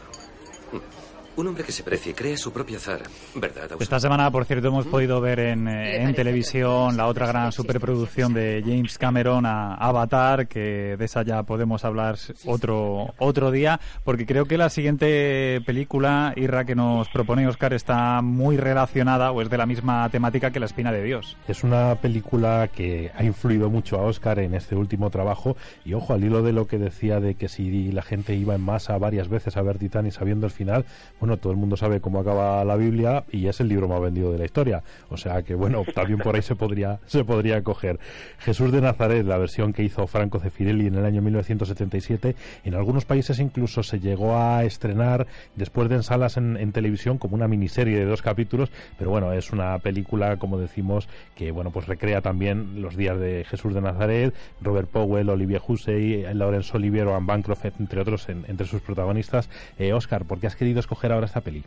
Un 1.38 1.48
hombre 1.48 1.66
que 1.66 1.74
se 1.74 1.84
precie 1.84 2.16
crea 2.16 2.38
su 2.38 2.54
propio 2.54 2.78
azar, 2.78 3.02
¿verdad? 3.36 3.64
Dawson? 3.64 3.82
Esta 3.82 4.00
semana, 4.00 4.32
por 4.32 4.46
cierto, 4.46 4.70
hemos 4.70 4.86
podido 4.86 5.20
ver 5.20 5.40
en, 5.40 5.68
eh, 5.68 6.04
en 6.04 6.16
televisión 6.16 6.96
la 6.96 7.08
otra 7.08 7.28
gran 7.28 7.52
superproducción 7.52 8.34
de 8.34 8.64
James 8.66 8.98
Cameron, 8.98 9.46
a 9.46 9.74
Avatar, 9.76 10.48
que 10.48 10.96
de 10.98 11.06
esa 11.06 11.24
ya 11.24 11.44
podemos 11.44 11.84
hablar 11.84 12.18
otro 12.46 13.14
otro 13.18 13.52
día, 13.52 13.82
porque 14.06 14.26
creo 14.26 14.46
que 14.46 14.58
la 14.58 14.70
siguiente 14.70 15.62
película, 15.66 16.34
Irra, 16.38 16.64
que 16.64 16.76
nos 16.76 17.10
propone 17.10 17.48
Oscar, 17.48 17.74
está 17.74 18.22
muy 18.22 18.56
relacionada 18.56 19.32
o 19.32 19.42
es 19.42 19.50
de 19.50 19.58
la 19.58 19.66
misma 19.66 20.08
temática 20.10 20.52
que 20.52 20.60
La 20.62 20.68
Espina 20.68 20.94
de 20.94 21.04
Dios. 21.04 21.36
Es 21.50 21.64
una 21.64 21.96
película 21.96 22.70
que 22.74 23.12
ha 23.14 23.24
influido 23.24 23.70
mucho 23.70 23.98
a 23.98 24.04
Oscar 24.04 24.40
en 24.40 24.54
este 24.54 24.76
último 24.76 25.10
trabajo 25.10 25.58
y 25.84 25.94
ojo 25.94 26.14
al 26.14 26.24
hilo 26.24 26.44
de 26.44 26.54
lo 26.54 26.68
que 26.68 26.78
decía 26.78 27.20
de 27.20 27.36
que 27.36 27.50
si 27.50 27.92
la 27.92 28.04
gente 28.04 28.36
iba 28.36 28.56
en 28.56 28.62
masa 28.62 28.98
varias 28.98 29.28
veces 29.28 29.58
a 29.58 29.62
ver 29.62 29.80
Titanic 29.80 30.14
sabiendo 30.14 30.46
el 30.46 30.52
final, 30.52 30.86
bueno, 31.20 31.25
todo 31.38 31.52
el 31.52 31.58
mundo 31.58 31.76
sabe 31.78 32.00
cómo 32.02 32.20
acaba 32.20 32.64
la 32.64 32.76
Biblia 32.76 33.24
y 33.32 33.48
es 33.48 33.60
el 33.60 33.68
libro 33.68 33.88
más 33.88 34.00
vendido 34.02 34.32
de 34.32 34.38
la 34.38 34.46
historia. 34.46 34.84
O 35.10 35.18
sea 35.18 35.44
que 35.44 35.56
bueno, 35.56 35.84
también 35.96 36.20
por 36.20 36.36
ahí 36.36 36.42
se 36.42 36.56
podría 36.56 37.00
se 37.06 37.24
podría 37.26 37.62
coger. 37.64 38.00
Jesús 38.40 38.72
de 38.72 38.82
Nazaret, 38.82 39.26
la 39.26 39.38
versión 39.38 39.74
que 39.74 39.84
hizo 39.84 40.06
Franco 40.08 40.40
Cefirelli 40.40 40.88
en 40.88 40.96
el 40.96 41.06
año 41.06 41.22
1977, 41.22 42.36
en 42.64 42.76
algunos 42.76 43.06
países 43.06 43.40
incluso 43.40 43.84
se 43.84 44.00
llegó 44.00 44.38
a 44.38 44.64
estrenar 44.64 45.28
después 45.56 45.90
de 45.90 45.96
en 45.96 46.04
salas 46.04 46.38
en, 46.38 46.58
en 46.58 46.72
televisión 46.72 47.18
como 47.18 47.36
una 47.36 47.48
miniserie 47.48 47.98
de 47.98 48.06
dos 48.06 48.22
capítulos, 48.22 48.70
pero 48.98 49.10
bueno, 49.10 49.32
es 49.34 49.52
una 49.52 49.80
película, 49.80 50.38
como 50.38 50.58
decimos, 50.58 51.08
que 51.36 51.52
bueno, 51.52 51.72
pues 51.72 51.88
recrea 51.88 52.22
también 52.22 52.82
los 52.82 52.96
días 52.96 53.20
de 53.20 53.46
Jesús 53.46 53.74
de 53.74 53.82
Nazaret, 53.82 54.34
Robert 54.62 54.90
Powell, 54.90 55.30
Olivier 55.30 55.62
Hussey, 55.66 56.24
Laurence 56.34 56.76
Olivier 56.76 57.08
o 57.08 57.16
Anne 57.16 57.26
Bancroft, 57.26 57.66
entre 57.80 58.02
otros, 58.02 58.28
en- 58.30 58.46
entre 58.48 58.68
sus 58.68 58.82
protagonistas. 58.82 59.50
Eh, 59.80 59.94
Oscar, 59.94 60.26
¿por 60.26 60.40
qué 60.40 60.48
has 60.48 60.56
querido 60.56 60.80
escoger 60.80 61.12
ahora 61.16 61.28
esta 61.28 61.42
peli? 61.42 61.64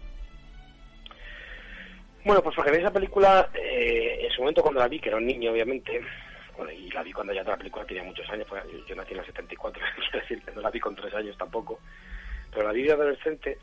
Bueno, 2.25 2.43
pues 2.43 2.55
porque 2.55 2.77
esa 2.77 2.93
película, 2.93 3.49
eh, 3.55 4.19
en 4.23 4.31
su 4.33 4.43
momento 4.43 4.63
cuando 4.63 4.81
la 4.81 4.89
vi, 4.89 5.01
que 5.01 5.09
era 5.09 5.19
un 5.19 5.27
niño 5.27 5.53
obviamente, 5.53 6.01
bueno, 6.57 6.73
y 6.73 6.91
la 6.91 7.03
vi 7.03 7.13
cuando 7.13 7.33
ya 7.33 7.43
la 7.43 7.57
película 7.57 7.85
tenía 7.87 8.03
muchos 8.03 8.29
años, 8.31 8.47
pues 8.49 8.63
yo, 8.87 8.95
nací 8.95 9.13
en 9.15 9.21
el 9.21 9.27
74, 9.27 9.83
quiero 10.11 10.21
decir 10.21 10.43
no 10.55 10.61
la 10.61 10.71
vi 10.71 10.81
con 10.81 10.95
tres 10.95 11.15
años 11.15 11.37
tampoco, 11.39 11.81
pero 12.51 12.67
la 12.67 12.73
vi 12.73 12.83
de 12.83 12.93
adolescente 12.93 13.59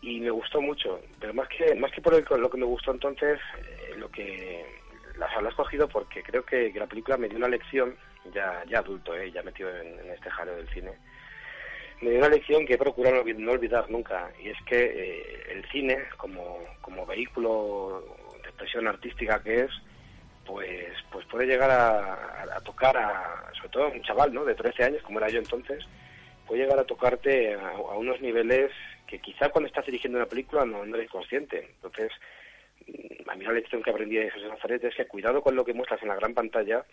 y 0.00 0.20
me 0.20 0.30
gustó 0.30 0.60
mucho, 0.60 1.00
pero 1.20 1.34
más 1.34 1.48
que 1.48 1.74
más 1.74 1.90
que 1.90 2.00
por 2.00 2.14
el- 2.14 2.24
lo 2.40 2.48
que 2.48 2.56
me 2.58 2.64
gustó 2.64 2.92
entonces, 2.92 3.40
eh, 3.58 3.94
lo 3.96 4.08
que 4.10 4.64
la, 5.18 5.28
la 5.42 5.48
he 5.48 5.50
escogido 5.50 5.88
porque 5.88 6.22
creo 6.22 6.44
que, 6.44 6.72
que 6.72 6.78
la 6.78 6.86
película 6.86 7.16
me 7.16 7.28
dio 7.28 7.36
una 7.38 7.48
lección, 7.48 7.96
ya, 8.32 8.62
ya 8.68 8.78
adulto, 8.78 9.14
eh, 9.16 9.32
ya 9.32 9.42
metido 9.42 9.68
en, 9.76 9.98
en 9.98 10.10
este 10.12 10.30
jaleo 10.30 10.56
del 10.56 10.68
cine, 10.70 10.92
me 12.00 12.10
dio 12.10 12.18
una 12.18 12.28
lección 12.28 12.64
que 12.66 12.74
he 12.74 12.78
procurado 12.78 13.16
no 13.16 13.22
olvid- 13.22 13.36
no 13.38 13.52
olvidar 13.52 13.90
nunca, 13.90 14.30
y 14.42 14.50
es 14.50 14.56
que 14.66 14.78
eh, 14.84 15.42
el 15.52 15.64
cine, 15.70 15.98
como, 16.16 16.58
como 16.80 17.04
vehículo 17.06 18.04
de 18.42 18.48
expresión 18.48 18.86
artística 18.86 19.42
que 19.42 19.62
es, 19.62 19.70
pues 20.46 20.92
pues 21.10 21.26
puede 21.26 21.46
llegar 21.46 21.70
a, 21.70 22.60
tocar 22.64 22.96
a, 22.96 23.50
sobre 23.56 23.68
todo 23.70 23.84
a 23.84 23.88
un 23.88 24.02
chaval, 24.02 24.32
¿no?, 24.32 24.44
de 24.44 24.54
13 24.54 24.84
años, 24.84 25.02
como 25.02 25.18
era 25.18 25.28
yo 25.28 25.38
entonces, 25.38 25.84
puede 26.46 26.62
llegar 26.62 26.78
a 26.78 26.84
tocarte 26.84 27.54
a, 27.54 27.72
unos 27.96 28.20
niveles 28.20 28.70
que 29.06 29.18
quizá 29.20 29.48
cuando 29.50 29.68
estás 29.68 29.86
dirigiendo 29.86 30.18
una 30.18 30.26
película 30.28 30.64
no, 30.64 30.84
no 30.84 30.96
eres 30.96 31.10
consciente. 31.10 31.68
Entonces, 31.76 32.12
mm, 32.86 33.28
a 33.30 33.34
mí 33.34 33.44
la 33.44 33.52
lección 33.52 33.82
que 33.82 33.90
aprendí 33.90 34.16
de 34.16 34.30
José 34.30 34.48
Nazaret 34.48 34.84
es 34.84 34.94
que 34.94 35.06
cuidado 35.06 35.42
con 35.42 35.56
lo 35.56 35.64
que 35.64 35.74
muestras 35.74 36.02
en 36.02 36.08
la 36.08 36.16
gran 36.16 36.34
pantalla, 36.34 36.84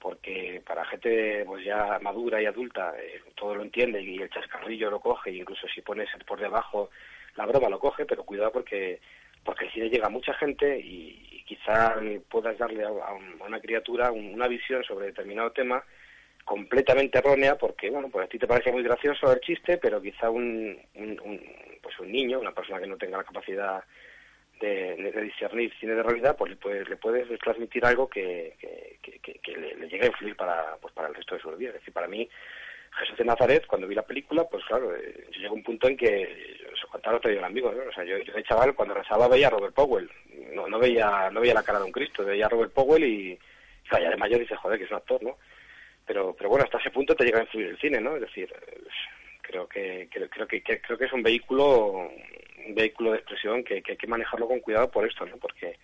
porque 0.00 0.62
para 0.66 0.84
gente 0.86 1.44
pues 1.44 1.64
ya 1.64 1.98
madura 2.00 2.40
y 2.42 2.46
adulta 2.46 2.94
eh, 2.98 3.20
todo 3.36 3.54
lo 3.54 3.62
entiende 3.62 4.00
y 4.02 4.18
el 4.22 4.30
chascarrillo 4.30 4.90
lo 4.90 4.98
coge, 5.00 5.30
e 5.30 5.34
incluso 5.36 5.68
si 5.68 5.82
pones 5.82 6.08
por 6.26 6.40
debajo 6.40 6.90
la 7.36 7.46
broma 7.46 7.68
lo 7.68 7.78
coge, 7.78 8.06
pero 8.06 8.24
cuidado 8.24 8.50
porque 8.52 9.00
porque 9.44 9.66
el 9.66 9.72
cine 9.72 9.88
llega 9.88 10.06
a 10.06 10.10
mucha 10.10 10.34
gente 10.34 10.78
y, 10.80 11.28
y 11.32 11.44
quizá 11.44 11.96
puedas 12.28 12.58
darle 12.58 12.84
a, 12.84 12.88
a 12.88 13.12
un- 13.14 13.36
a 13.40 13.44
una 13.44 13.60
criatura 13.60 14.10
un- 14.10 14.34
una 14.34 14.48
visión 14.48 14.82
sobre 14.84 15.06
determinado 15.06 15.52
tema 15.52 15.82
completamente 16.44 17.18
errónea 17.18 17.56
porque 17.56 17.90
bueno 17.90 18.08
pues 18.10 18.24
a 18.26 18.28
ti 18.28 18.38
te 18.38 18.46
parece 18.46 18.72
muy 18.72 18.82
gracioso 18.82 19.32
el 19.32 19.40
chiste 19.40 19.78
pero 19.78 20.00
quizá 20.00 20.30
un, 20.30 20.78
un- 20.94 21.20
un- 21.20 21.42
pues 21.82 21.98
un 22.00 22.10
niño 22.10 22.40
una 22.40 22.52
persona 22.52 22.80
que 22.80 22.86
no 22.86 22.96
tenga 22.96 23.18
la 23.18 23.24
capacidad 23.24 23.84
de, 24.60 25.22
discernir 25.22 25.72
cine 25.80 25.94
de 25.94 26.02
realidad 26.02 26.36
pues 26.36 26.50
le 26.50 26.56
puedes 26.56 26.88
le 26.88 26.96
puedes 26.96 27.26
transmitir 27.40 27.84
algo 27.84 28.08
que, 28.08 28.54
que, 29.02 29.56
le, 29.56 29.74
le 29.74 29.88
llegue 29.88 30.04
a 30.04 30.08
influir 30.08 30.36
para 30.36 30.76
pues 30.80 30.92
para 30.94 31.08
el 31.08 31.14
resto 31.14 31.34
de 31.34 31.40
su 31.40 31.50
vida 31.56 31.70
es 31.70 31.76
decir 31.76 31.92
para 31.92 32.08
mí 32.08 32.28
Jesús 32.98 33.16
de 33.18 33.24
Nazaret 33.24 33.66
cuando 33.66 33.88
vi 33.88 33.94
la 33.94 34.06
película 34.06 34.44
pues 34.44 34.64
claro 34.66 34.94
eh, 34.94 35.26
a 35.46 35.52
un 35.52 35.62
punto 35.62 35.88
en 35.88 35.96
que 35.96 36.58
se 36.80 36.86
contaba 36.88 37.16
otro 37.16 37.30
día 37.30 37.44
amigo 37.44 37.72
¿no? 37.72 37.88
o 37.88 37.92
sea 37.92 38.04
yo, 38.04 38.18
yo 38.18 38.40
chaval 38.42 38.74
cuando 38.74 38.94
rezaba 38.94 39.28
veía 39.28 39.48
a 39.48 39.50
Robert 39.50 39.74
Powell 39.74 40.10
no, 40.52 40.68
no 40.68 40.78
veía 40.78 41.30
no 41.30 41.40
veía 41.40 41.54
la 41.54 41.62
cara 41.62 41.78
de 41.78 41.86
un 41.86 41.92
Cristo 41.92 42.24
veía 42.24 42.46
a 42.46 42.50
Robert 42.50 42.72
Powell 42.72 43.04
y 43.04 43.38
claro, 43.88 44.04
ya 44.04 44.10
de 44.10 44.16
mayor 44.16 44.40
dice 44.40 44.56
joder 44.56 44.78
que 44.78 44.84
es 44.84 44.90
un 44.90 44.98
actor 44.98 45.22
no 45.22 45.36
pero, 46.10 46.34
pero 46.36 46.50
bueno, 46.50 46.64
hasta 46.64 46.78
ese 46.78 46.90
punto 46.90 47.14
te 47.14 47.24
llega 47.24 47.38
a 47.38 47.42
influir 47.42 47.68
el 47.68 47.78
cine, 47.78 48.00
¿no? 48.00 48.16
Es 48.16 48.22
decir, 48.22 48.52
creo 49.42 49.68
que, 49.68 50.08
creo, 50.10 50.28
creo 50.28 50.48
que, 50.48 50.60
creo 50.60 50.98
que 50.98 51.04
es 51.04 51.12
un 51.12 51.22
vehículo, 51.22 51.88
un 51.88 52.10
vehículo 52.68 53.12
de 53.12 53.18
expresión 53.18 53.64
que, 53.64 53.82
que 53.82 53.92
hay 53.92 53.98
que 53.98 54.06
manejarlo 54.06 54.48
con 54.48 54.60
cuidado 54.60 54.90
por 54.90 55.06
esto, 55.06 55.26
¿no? 55.26 55.36
Porque, 55.36 55.76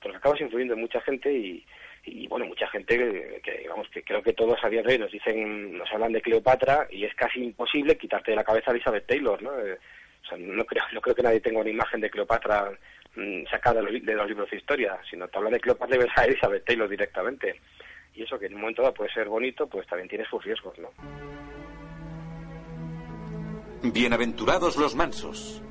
porque 0.00 0.16
acabas 0.16 0.40
influyendo 0.40 0.74
en 0.74 0.80
mucha 0.80 1.00
gente 1.00 1.32
y, 1.32 1.64
y 2.04 2.26
bueno, 2.28 2.46
mucha 2.46 2.66
gente 2.68 2.96
que, 3.42 3.58
digamos 3.58 3.88
que 3.90 4.02
creo 4.02 4.22
que 4.22 4.32
todos 4.32 4.58
a 4.62 4.68
día 4.68 4.82
de 4.82 4.92
hoy 4.92 4.98
nos 4.98 5.12
dicen, 5.12 5.76
nos 5.76 5.90
hablan 5.92 6.12
de 6.12 6.22
Cleopatra 6.22 6.86
y 6.90 7.04
es 7.04 7.14
casi 7.14 7.42
imposible 7.42 7.96
quitarte 7.96 8.32
de 8.32 8.36
la 8.36 8.44
cabeza 8.44 8.70
a 8.70 8.74
Elizabeth 8.74 9.06
Taylor, 9.06 9.42
¿no? 9.42 9.58
Eh, 9.60 9.78
o 10.22 10.26
sea, 10.26 10.38
no 10.38 10.64
creo, 10.64 10.84
no 10.92 11.00
creo 11.00 11.14
que 11.14 11.22
nadie 11.22 11.40
tenga 11.40 11.60
una 11.60 11.70
imagen 11.70 12.00
de 12.00 12.10
Cleopatra 12.10 12.70
mm, 13.14 13.44
sacada 13.50 13.80
de 13.80 13.92
los, 13.92 14.04
de 14.04 14.14
los, 14.14 14.28
libros 14.28 14.50
de 14.50 14.56
historia, 14.56 14.98
sino 15.08 15.28
te 15.28 15.38
hablan 15.38 15.52
de 15.52 15.60
Cleopatra 15.60 15.96
y 15.96 15.98
ves 16.00 16.12
a 16.16 16.24
Elizabeth 16.24 16.64
Taylor 16.64 16.88
directamente. 16.88 17.60
Y 18.14 18.22
eso 18.22 18.38
que 18.38 18.46
en 18.46 18.54
un 18.54 18.62
momento 18.62 18.82
dado 18.82 18.94
puede 18.94 19.12
ser 19.12 19.28
bonito, 19.28 19.66
pues 19.66 19.86
también 19.86 20.08
tiene 20.08 20.24
sus 20.24 20.42
riesgos, 20.44 20.76
¿no? 20.78 20.90
Bienaventurados 23.82 24.76
los 24.76 24.96
mansos 24.96 25.62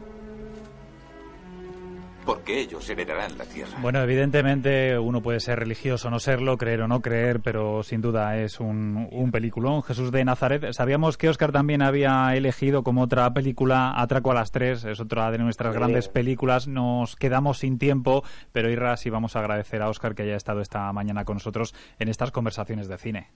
porque 2.28 2.60
ellos 2.60 2.88
heredarán 2.90 3.38
la 3.38 3.46
tierra. 3.46 3.72
Bueno, 3.82 4.02
evidentemente 4.02 5.00
uno 5.00 5.22
puede 5.22 5.40
ser 5.40 5.60
religioso, 5.60 6.10
no 6.10 6.20
serlo, 6.20 6.58
creer 6.58 6.82
o 6.82 6.88
no 6.90 7.02
creer, 7.02 7.40
pero 7.40 7.84
sin 7.84 8.02
duda 8.02 8.38
es 8.38 8.60
un, 8.60 9.08
un 9.12 9.32
peliculón. 9.32 9.82
Jesús 9.82 10.12
de 10.12 10.26
Nazaret. 10.26 10.74
Sabíamos 10.74 11.18
que 11.18 11.30
Oscar 11.30 11.54
también 11.54 11.82
había 11.82 12.36
elegido 12.36 12.84
como 12.84 13.04
otra 13.04 13.34
película 13.34 13.94
Atraco 13.96 14.32
a 14.32 14.34
las 14.34 14.52
tres, 14.52 14.84
es 14.84 15.00
otra 15.00 15.32
de 15.32 15.38
nuestras 15.38 15.74
grandes 15.74 16.10
películas. 16.10 16.68
Nos 16.68 17.16
quedamos 17.16 17.60
sin 17.60 17.80
tiempo, 17.80 18.26
pero 18.52 18.70
Irra, 18.70 18.98
sí 18.98 19.10
vamos 19.10 19.38
a 19.38 19.40
agradecer 19.40 19.82
a 19.82 19.88
Oscar 19.88 20.14
que 20.14 20.24
haya 20.24 20.36
estado 20.36 20.60
esta 20.60 20.92
mañana 20.92 21.24
con 21.24 21.38
nosotros 21.38 21.74
en 21.98 22.10
estas 22.10 22.32
conversaciones 22.32 22.90
de 22.90 22.98
cine. 22.98 23.28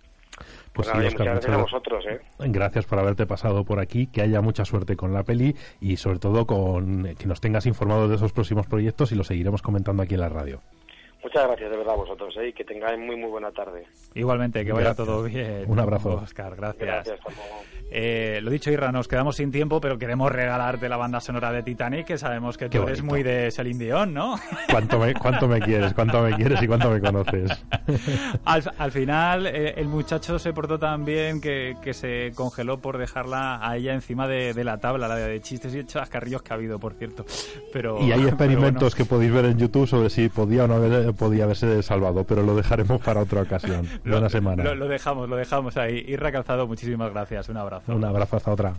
Pues, 0.74 0.88
sí, 0.88 0.98
Oscar, 0.98 1.28
gracias 1.28 1.54
a 1.54 1.58
vosotros. 1.58 2.06
¿eh? 2.08 2.22
Gracias 2.40 2.86
por 2.86 3.00
haberte 3.00 3.26
pasado 3.26 3.64
por 3.64 3.80
aquí, 3.80 4.08
que 4.08 4.22
haya 4.22 4.42
mucha 4.42 4.66
suerte 4.66 4.96
con 4.96 5.14
la 5.14 5.24
peli 5.24 5.56
y 5.80 5.98
sobre 5.98 6.20
todo 6.20 6.46
con 6.46 7.16
que 7.16 7.26
nos 7.28 7.42
tengas 7.42 7.66
informados 7.66 8.10
de 8.10 8.16
esos 8.16 8.32
próximos 8.32 8.68
proyectos 8.68 9.12
y 9.12 9.16
los 9.16 9.28
seguiremos 9.28 9.62
comentando 9.62 10.04
aquí 10.04 10.14
en 10.14 10.22
la 10.22 10.30
radio. 10.30 10.62
Muchas 11.24 11.48
gracias 11.48 11.70
de 11.70 11.78
verdad 11.78 11.94
a 11.94 11.98
vosotros 11.98 12.36
¿eh? 12.38 12.48
y 12.48 12.54
que 12.54 12.64
tengáis 12.64 13.00
muy 13.00 13.16
muy 13.16 13.30
buena 13.30 13.52
tarde. 13.52 13.86
Igualmente, 14.16 14.66
que 14.66 14.72
vaya 14.72 14.96
todo 14.96 15.24
bien. 15.24 15.66
Un 15.68 15.80
abrazo. 15.80 16.16
Oscar, 16.24 16.56
gracias. 16.56 17.10
eh, 17.92 18.40
lo 18.42 18.50
dicho, 18.50 18.72
Irra, 18.72 18.92
nos 18.92 19.08
quedamos 19.08 19.36
sin 19.36 19.52
tiempo, 19.52 19.80
pero 19.80 20.00
queremos 20.00 20.32
regalarte 20.32 20.90
la 20.90 20.98
banda 20.98 21.20
sonora 21.20 21.52
de 21.52 21.62
Titanic, 21.62 22.08
que 22.08 22.18
sabemos 22.18 22.58
que 22.58 22.70
tú 22.70 22.82
eres 22.84 23.04
muy 23.04 23.22
de 23.22 23.52
Celine 23.52 23.86
Dion, 23.86 24.14
¿no? 24.14 24.36
¿Cuánto 24.70 24.98
me, 25.00 25.14
cuánto 25.14 25.48
me 25.48 25.60
quieres? 25.60 25.94
¿Cuánto 25.94 26.22
me 26.24 26.34
quieres 26.36 26.62
y 26.62 26.68
cuánto 26.68 26.90
me 26.90 27.00
conoces? 27.00 27.66
al, 28.46 28.64
al, 28.78 28.92
final, 28.92 29.46
eh, 29.46 29.76
el 29.78 29.88
muchacho 29.88 30.40
se 30.40 30.54
portó 30.54 30.80
tan 30.80 31.06
bien 31.06 31.40
que, 31.40 31.76
que, 31.84 31.94
se 31.94 32.32
congeló 32.34 32.80
por 32.80 32.98
dejarla 32.98 33.60
a 33.62 33.78
ella 33.78 33.94
encima 33.94 34.28
de, 34.28 34.54
de 34.54 34.64
la 34.64 34.80
tabla, 34.80 35.08
la 35.08 35.16
de 35.16 35.40
chistes 35.42 35.76
y 35.76 35.86
chascarrillos 35.86 36.42
que 36.42 36.54
ha 36.54 36.56
habido, 36.56 36.80
por 36.80 36.94
cierto. 36.94 37.26
Pero, 37.72 38.02
y 38.02 38.12
hay 38.12 38.24
experimentos 38.28 38.94
bueno. 38.94 38.96
que 38.98 39.06
podéis 39.06 39.32
ver 39.32 39.46
en 39.46 39.58
YouTube 39.58 39.88
sobre 39.88 40.10
si 40.10 40.30
podía 40.30 40.64
o 40.64 40.68
no 40.68 40.76
haber 40.76 41.11
podía 41.14 41.46
haberse 41.46 41.82
salvado, 41.84 42.24
pero 42.24 42.44
lo 42.44 42.56
dejaremos 42.56 43.02
para 43.02 43.22
otra 43.22 43.42
ocasión. 43.42 43.88
lo, 44.04 44.14
Buena 44.14 44.30
semana. 44.30 44.64
Lo, 44.64 44.76
lo, 44.76 44.88
dejamos, 44.88 45.30
lo 45.30 45.36
dejamos 45.36 45.78
ahí. 45.78 46.04
Irra 46.08 46.32
Calzado, 46.32 46.68
muchísimas 46.68 47.12
gracias. 47.12 47.50
Un 47.50 47.58
abrazo. 47.58 47.94
Un 47.94 48.04
abrazo, 48.04 48.38
hasta 48.38 48.52
otra. 48.52 48.74